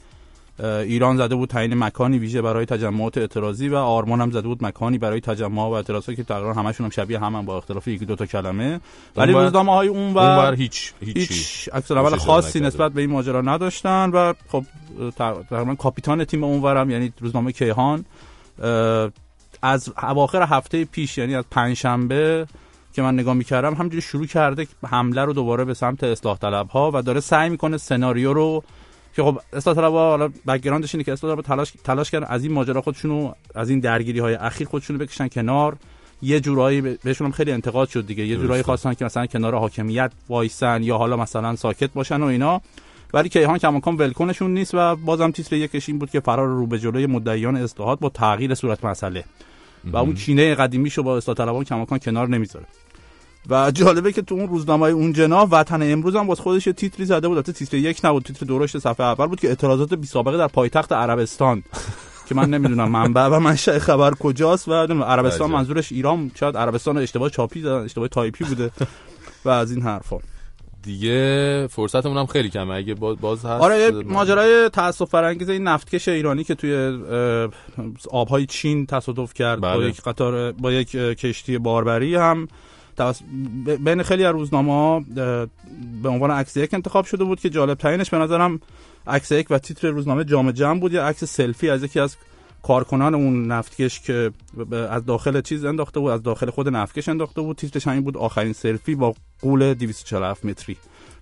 ایران 0.61 1.17
زده 1.17 1.35
بود 1.35 1.49
تعیین 1.49 1.75
مکانی 1.75 2.19
ویژه 2.19 2.43
برای 2.43 2.67
تجمعات 2.67 3.19
اعتراضی 3.19 3.69
و 3.69 3.77
آرمان 3.77 4.21
هم 4.21 4.31
زده 4.31 4.49
بود 4.49 4.65
مکانی 4.65 4.99
برای 4.99 5.21
تجمع 5.21 5.63
و 5.63 5.73
اعتراضات 5.73 6.17
که 6.17 6.25
تقریبا 6.25 6.53
همشون 6.53 6.85
هم 6.85 6.91
شبیه 6.91 7.19
هم, 7.19 7.37
هم 7.37 7.45
با 7.45 7.57
اختلاف 7.57 7.89
یکی 7.89 8.05
دو 8.05 8.17
تا 8.17 8.27
کلمه 8.27 8.81
ولی 9.17 9.33
روزنامه 9.33 9.73
های 9.73 9.89
اون 9.89 10.15
ور 10.15 10.55
هیچ 10.55 10.93
هیچ, 11.01 11.17
هیچ 11.17 11.69
عکس 11.73 11.93
خاصی 11.93 12.61
نسبت 12.61 12.93
به 12.93 13.01
این 13.01 13.11
ماجرا 13.11 13.41
نداشتن 13.41 14.11
و 14.11 14.33
خب 14.49 14.65
تقریبا 15.51 15.75
کاپیتان 15.75 16.25
تیم 16.25 16.45
اونورم 16.45 16.91
یعنی 16.91 17.13
روزنامه 17.21 17.53
کیهان. 17.53 18.05
از 19.63 19.93
اواخر 20.03 20.43
هفته 20.43 20.85
پیش 20.85 21.19
یعنی 21.19 21.35
از 21.35 21.45
پنجشنبه 21.51 22.47
که 22.93 23.03
من 23.03 23.15
نگاه 23.15 23.35
می‌کردم 23.35 23.75
همین‌جوری 23.75 24.03
شروع 24.03 24.27
کرده 24.27 24.67
حمله 24.87 25.25
رو 25.25 25.33
دوباره 25.33 25.65
به 25.65 25.75
سمت 25.75 26.05
اصلاح 26.05 26.39
طلب 26.39 26.69
ها 26.69 26.91
و 26.95 27.03
داره 27.03 27.21
سعی 27.21 27.51
می‌کنه 27.51 27.77
سناریو 27.77 28.33
رو 28.33 28.65
که 29.17 29.23
خب 29.23 29.41
اصلاح 29.53 29.77
طلب 29.77 29.93
حالا 29.93 30.29
background 30.47 30.87
ش 30.87 30.95
اینه 30.95 31.05
که 31.05 31.13
اصلاح 31.13 31.35
طلب 31.35 31.45
تلاش 31.45 31.73
تلاش 31.85 32.11
کردن. 32.11 32.27
از 32.27 32.45
این 32.45 32.53
ماجرا 32.53 32.81
خودشونو 32.81 33.33
از 33.55 33.71
این 33.71 33.81
درگیری 33.81 34.19
های 34.19 34.35
اخیر 34.35 34.67
خودشونو 34.67 34.99
بکشن 34.99 35.29
کنار. 35.29 35.77
یه 36.23 36.41
جورایی 36.41 36.81
بهشون 36.81 37.25
هم 37.25 37.33
خیلی 37.33 37.53
انتقاد 37.53 37.89
شد 37.89 38.07
دیگه. 38.07 38.27
یه 38.27 38.37
جورایی 38.37 38.63
خواستن 38.63 38.95
که 38.95 39.05
مثلا 39.05 39.27
کنار 39.27 39.55
حاکمیت 39.55 40.13
وایسن 40.29 40.83
یا 40.83 40.99
حالا 40.99 41.17
مثلا 41.17 41.57
ساکت 41.57 41.93
باشن 41.93 42.23
و 42.23 42.25
اینا. 42.25 42.61
ولی 43.15 43.29
کیهان 43.29 43.59
کماکان 43.59 43.97
ولکنشون 43.97 44.55
نیست 44.55 44.75
و 44.75 44.97
بازم 44.97 45.31
تیتر 45.31 45.57
یکش 45.57 45.89
این 45.89 45.99
بود 45.99 46.11
که 46.11 46.21
فرار 46.21 46.49
رو 46.49 46.67
به 46.67 46.79
جلوی 46.79 47.07
مدعیان 47.07 47.57
اصلاحات 47.57 48.01
با 48.01 48.09
تغییر 48.09 48.55
صورت 48.55 48.85
مسئله. 48.85 49.25
و 49.85 49.97
اون 49.97 50.15
کینه 50.15 50.55
قدیمیشو 50.55 51.03
با 51.03 51.17
اصلاح 51.17 51.37
طلبان 51.37 51.65
کماکان 51.65 51.99
کنار 51.99 52.29
نمی‌ذاره. 52.29 52.67
و 53.51 53.71
جالبه 53.71 54.13
که 54.13 54.23
تو 54.23 54.35
اون 54.35 54.49
روزنامه 54.49 54.89
اون 54.89 55.13
جناب 55.13 55.49
وطن 55.53 55.93
امروز 55.93 56.17
هم 56.17 56.27
باز 56.27 56.41
خودش 56.41 56.65
تیتری 56.65 57.05
زده 57.05 57.29
بود. 57.29 57.41
تیتر 57.41 57.77
یک 57.77 58.01
نبود 58.05 58.23
تیتر 58.23 58.47
درشت 58.47 58.79
صفحه 58.79 59.07
اول 59.07 59.27
بود 59.27 59.41
که 59.41 59.49
اعتراضات 59.49 59.95
بی 59.95 60.07
سابقه 60.07 60.37
در 60.37 60.49
پایتخت 60.49 60.93
عربستان. 60.93 61.63
که 62.29 62.35
من 62.35 62.51
نمی‌دونم 62.51 62.91
منبع 62.91 63.27
و 63.27 63.41
منشأ 63.41 63.79
خبر 63.79 64.15
کجاست 64.15 64.69
و 64.69 64.73
عربستان 65.03 65.51
منظورش 65.51 65.93
ایران 65.93 66.31
شاید 66.35 66.57
عربستان 66.57 66.99
اشتباه 66.99 67.31
چاپی 67.31 67.61
دادن 67.61 67.85
اشتباه 67.85 68.09
تایپی 68.09 68.45
بوده. 68.45 68.71
و 69.45 69.49
از 69.49 69.73
این 69.73 69.83
حرفا. 69.83 70.19
دیگه 70.83 71.67
فرصتمون 71.71 72.17
هم 72.17 72.27
خیلی 72.27 72.51
کمه. 72.51 72.75
اگه 72.75 72.95
باز 72.95 73.39
هست 73.39 73.47
آره 73.47 73.91
ماجرای 73.91 74.69
تاسف 74.69 75.11
برانگیز 75.11 75.49
این 75.49 75.69
نفتکش 75.69 76.09
ایرانی 76.09 76.45
که 76.45 76.55
توی 76.55 76.99
آبهای 78.11 78.47
چین 78.47 78.87
تصادف 78.87 79.35
کرد 79.35 79.61
بله. 79.61 79.77
با 79.77 79.85
یک 79.85 80.03
قطار 80.03 80.53
با 80.53 80.73
یک 80.73 80.91
کشتی 80.91 81.59
باربری 81.59 82.15
هم. 82.15 82.49
بین 83.85 84.03
خیلی 84.03 84.25
از 84.25 84.33
روزنامه 84.33 85.05
به 86.03 86.09
عنوان 86.09 86.31
عکس 86.31 86.57
یک 86.57 86.75
انتخاب 86.75 87.05
شده 87.05 87.25
بود 87.25 87.41
که 87.41 87.51
جالب 87.51 87.79
ترینش 87.79 88.11
به 88.11 88.19
نظرم 88.19 88.61
عکس 89.07 89.33
یک 89.33 89.47
و 89.51 89.59
تیتر 89.59 89.89
روزنامه 89.89 90.25
جام 90.25 90.51
جمع 90.51 90.81
بود 90.81 90.93
یا 90.93 91.07
عکس 91.07 91.25
سلفی 91.25 91.71
از 91.71 91.85
یکی 91.85 92.01
از 92.01 92.17
کارکنان 92.63 93.15
اون 93.15 93.47
نفتکش 93.47 94.01
که 94.01 94.31
از 94.91 95.05
داخل 95.05 95.41
چیز 95.41 95.65
انداخته 95.65 96.01
بود 96.01 96.11
از 96.11 96.23
داخل 96.23 96.51
خود 96.51 96.69
نفتکش 96.69 97.09
انداخته 97.09 97.41
بود. 97.41 97.57
تیترش 97.57 97.89
همین 97.89 98.05
بود 98.05 98.17
آخرین 98.17 98.53
سلفی 98.53 98.95
با 98.95 99.15
قول 99.43 99.75
247 99.75 100.45
متری 100.45 100.77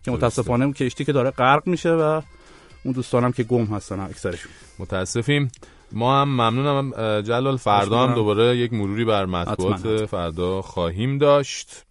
که 0.05 0.11
متاسفانه 0.11 0.65
اون 0.65 0.73
کشتی 0.73 1.05
که 1.05 1.13
داره 1.13 1.31
غرق 1.31 1.67
میشه 1.67 1.91
و 1.91 2.21
اون 2.85 2.95
دوستانم 2.95 3.33
که 3.33 3.43
گم 3.43 3.65
هستن 3.65 4.01
اکثرشون 4.01 4.53
متاسفیم. 4.79 5.51
ما 5.93 6.23
هم 6.23 6.29
ممنونم. 6.29 6.91
جلال 7.23 7.57
فردا 7.57 7.99
هم 8.07 8.15
دوباره 8.15 8.57
یک 8.57 8.73
مروری 8.73 9.05
بر 9.05 9.27
مطبوعات 9.27 10.07
فردا 10.07 10.63
خواهیم 10.63 11.19
داشت 11.19 11.85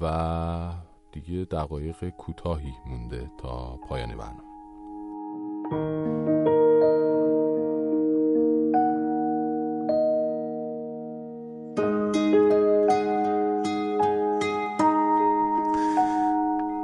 و 0.00 0.72
دیگه 1.12 1.44
دقایق 1.44 2.08
کوتاهی 2.08 2.72
مونده 2.86 3.30
تا 3.42 3.78
پایان 3.88 4.08
برنامه. 4.08 4.50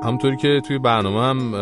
همطوری 0.06 0.36
که 0.36 0.60
توی 0.66 0.78
برنامه 0.78 1.20
هم 1.20 1.54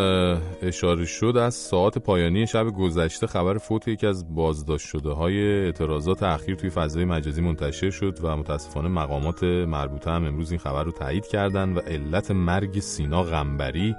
اشاره 0.62 1.04
شد 1.04 1.36
از 1.36 1.54
ساعت 1.54 1.98
پایانی 1.98 2.46
شب 2.46 2.66
گذشته 2.66 3.26
خبر 3.26 3.58
فوت 3.58 3.88
یکی 3.88 4.06
از 4.06 4.34
بازداشت 4.34 4.88
شده 4.88 5.10
های 5.10 5.64
اعتراضات 5.64 6.22
اخیر 6.22 6.54
توی 6.54 6.70
فضای 6.70 7.04
مجازی 7.04 7.40
منتشر 7.40 7.90
شد 7.90 8.18
و 8.22 8.36
متاسفانه 8.36 8.88
مقامات 8.88 9.44
مربوطه 9.44 10.10
هم 10.10 10.24
امروز 10.24 10.50
این 10.50 10.60
خبر 10.60 10.84
رو 10.84 10.92
تایید 10.92 11.26
کردن 11.26 11.72
و 11.72 11.78
علت 11.78 12.30
مرگ 12.30 12.80
سینا 12.80 13.22
غنبری 13.22 13.96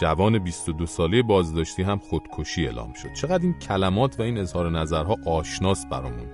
جوان 0.00 0.38
22 0.38 0.86
ساله 0.86 1.22
بازداشتی 1.22 1.82
هم 1.82 1.98
خودکشی 1.98 2.66
اعلام 2.66 2.92
شد. 2.92 3.12
چقدر 3.12 3.42
این 3.42 3.54
کلمات 3.58 4.20
و 4.20 4.22
این 4.22 4.38
اظهار 4.38 4.70
نظرها 4.70 5.16
آشناست 5.26 5.88
برامون. 5.88 6.26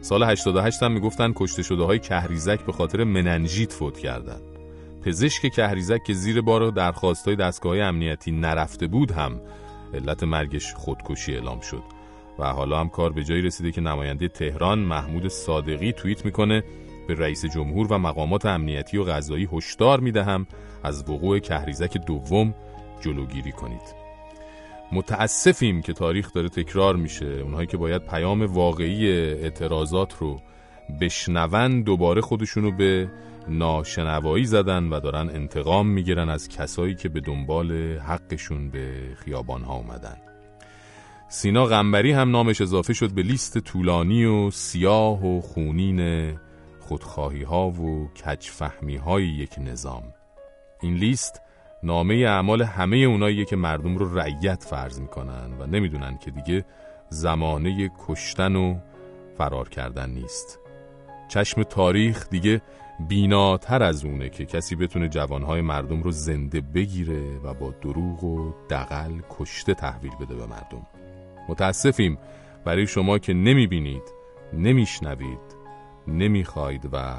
سال 0.00 0.22
88 0.22 0.82
هم 0.82 0.92
می‌گفتن 0.92 1.32
کشته 1.36 1.62
شده 1.62 1.82
های 1.82 1.98
کهریزک 1.98 2.60
به 2.60 2.72
خاطر 2.72 3.04
مننژیت 3.04 3.72
فوت 3.72 3.98
کردند 3.98 4.53
پزشک 5.04 5.52
کهریزک 5.52 6.04
که 6.04 6.14
زیر 6.14 6.40
بار 6.40 6.70
درخواستای 6.70 7.36
دستگاه 7.36 7.78
امنیتی 7.78 8.32
نرفته 8.32 8.86
بود 8.86 9.10
هم 9.10 9.40
علت 9.94 10.22
مرگش 10.22 10.74
خودکشی 10.74 11.34
اعلام 11.34 11.60
شد. 11.60 11.82
و 12.38 12.44
حالا 12.44 12.80
هم 12.80 12.88
کار 12.88 13.12
به 13.12 13.24
جایی 13.24 13.42
رسیده 13.42 13.72
که 13.72 13.80
نماینده 13.80 14.28
تهران 14.28 14.78
محمود 14.78 15.28
صادقی 15.28 15.92
توییت 15.92 16.24
می‌کنه 16.24 16.64
به 17.08 17.14
رئیس 17.14 17.44
جمهور 17.44 17.92
و 17.92 17.98
مقامات 17.98 18.46
امنیتی 18.46 18.98
و 18.98 19.04
غذایی 19.04 19.48
هشدار 19.52 20.00
می‌دهم 20.00 20.46
از 20.82 21.10
وقوع 21.10 21.38
کهریزک 21.38 22.06
دوم 22.06 22.54
جلوگیری 23.00 23.52
کنید. 23.52 23.94
متاسفیم 24.92 25.82
که 25.82 25.92
تاریخ 25.92 26.32
داره 26.32 26.48
تکرار 26.48 26.96
میشه. 26.96 27.26
اونهایی 27.26 27.66
که 27.66 27.76
باید 27.76 28.02
پیام 28.06 28.42
واقعی 28.42 29.12
اعتراضات 29.12 30.14
رو 30.18 30.40
بشنون 31.00 31.82
دوباره 31.82 32.20
خودشونو 32.20 32.70
به 32.70 33.08
ناشنوایی 33.48 34.44
زدن 34.44 34.88
و 34.88 35.00
دارن 35.00 35.28
انتقام 35.30 35.86
می‌گیرن 35.86 36.28
از 36.28 36.48
کسایی 36.48 36.94
که 36.94 37.08
به 37.08 37.20
دنبال 37.20 37.72
حقشون 37.98 38.70
به 38.70 38.92
خیابان 39.16 39.62
ها 39.62 39.74
اومدن. 39.74 40.16
سینا 41.28 41.64
غنبری 41.64 42.12
هم 42.12 42.30
نامش 42.30 42.60
اضافه 42.60 42.92
شد 42.92 43.12
به 43.12 43.22
لیست 43.22 43.58
طولانی 43.58 44.24
و 44.24 44.50
سیاه 44.50 45.26
و 45.26 45.40
خونین 45.40 46.32
خودخواهی 46.80 47.42
ها 47.42 47.68
و 47.68 48.08
کچفهمی 48.08 48.96
های 48.96 49.26
یک 49.26 49.50
نظام. 49.58 50.02
این 50.82 50.94
لیست 50.94 51.40
نامه 51.82 52.14
اعمال 52.14 52.62
همه 52.62 52.96
اونایی 52.96 53.44
که 53.44 53.56
مردم 53.56 53.96
رو 53.96 54.18
رعیت 54.18 54.62
فرض 54.62 55.00
می‌کنن 55.00 55.52
و 55.58 55.66
نمی‌دونن 55.66 56.18
که 56.18 56.30
دیگه 56.30 56.64
زمانه 57.08 57.90
کشتن 58.06 58.56
و 58.56 58.78
فرار 59.38 59.68
کردن 59.68 60.10
نیست. 60.10 60.58
چشم 61.28 61.62
تاریخ 61.62 62.28
دیگه 62.28 62.62
بیناتر 63.00 63.82
از 63.82 64.04
اونه 64.04 64.28
که 64.28 64.44
کسی 64.44 64.76
بتونه 64.76 65.08
جوانهای 65.08 65.60
مردم 65.60 66.02
رو 66.02 66.10
زنده 66.10 66.60
بگیره 66.60 67.38
و 67.38 67.54
با 67.54 67.70
دروغ 67.70 68.24
و 68.24 68.52
دقل 68.70 69.12
کشته 69.30 69.74
تحویل 69.74 70.12
بده 70.20 70.34
به 70.34 70.46
مردم. 70.46 70.86
متاسفیم. 71.48 72.18
برای 72.64 72.86
شما 72.86 73.18
که 73.18 73.32
نمی‌بینید 73.34 74.02
نمیشنوید 74.52 75.54
نمی‌خواید 76.08 76.88
و 76.92 77.14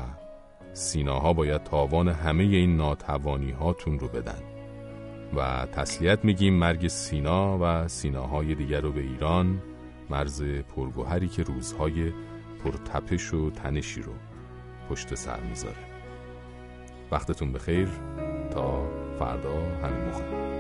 سیناها 0.73 1.33
باید 1.33 1.63
تاوان 1.63 2.07
همه 2.07 2.43
این 2.43 2.77
ناتوانی 2.77 3.51
هاتون 3.51 3.99
رو 3.99 4.07
بدن. 4.07 4.41
و 5.35 5.65
تسلیت 5.65 6.25
میگیم 6.25 6.53
مرگ 6.53 6.87
سینا 6.87 7.57
و 7.61 7.87
سیناهای 7.87 8.55
دیگر 8.55 8.81
رو 8.81 8.91
به 8.91 9.01
ایران 9.01 9.61
مرز 10.09 10.43
پرگوهری 10.43 11.27
که 11.27 11.43
روزهای 11.43 12.11
پرتپش 12.63 13.33
و 13.33 13.49
تنشی 13.49 14.01
رو. 14.01 14.11
پشت 14.89 15.15
سر 15.15 15.39
می‌ذاره. 15.39 15.75
وقتتون 17.11 17.53
بخیر. 17.53 17.89
تا 18.51 18.87
فردا 19.19 19.53
همین 19.83 20.05
موقع. 20.05 20.54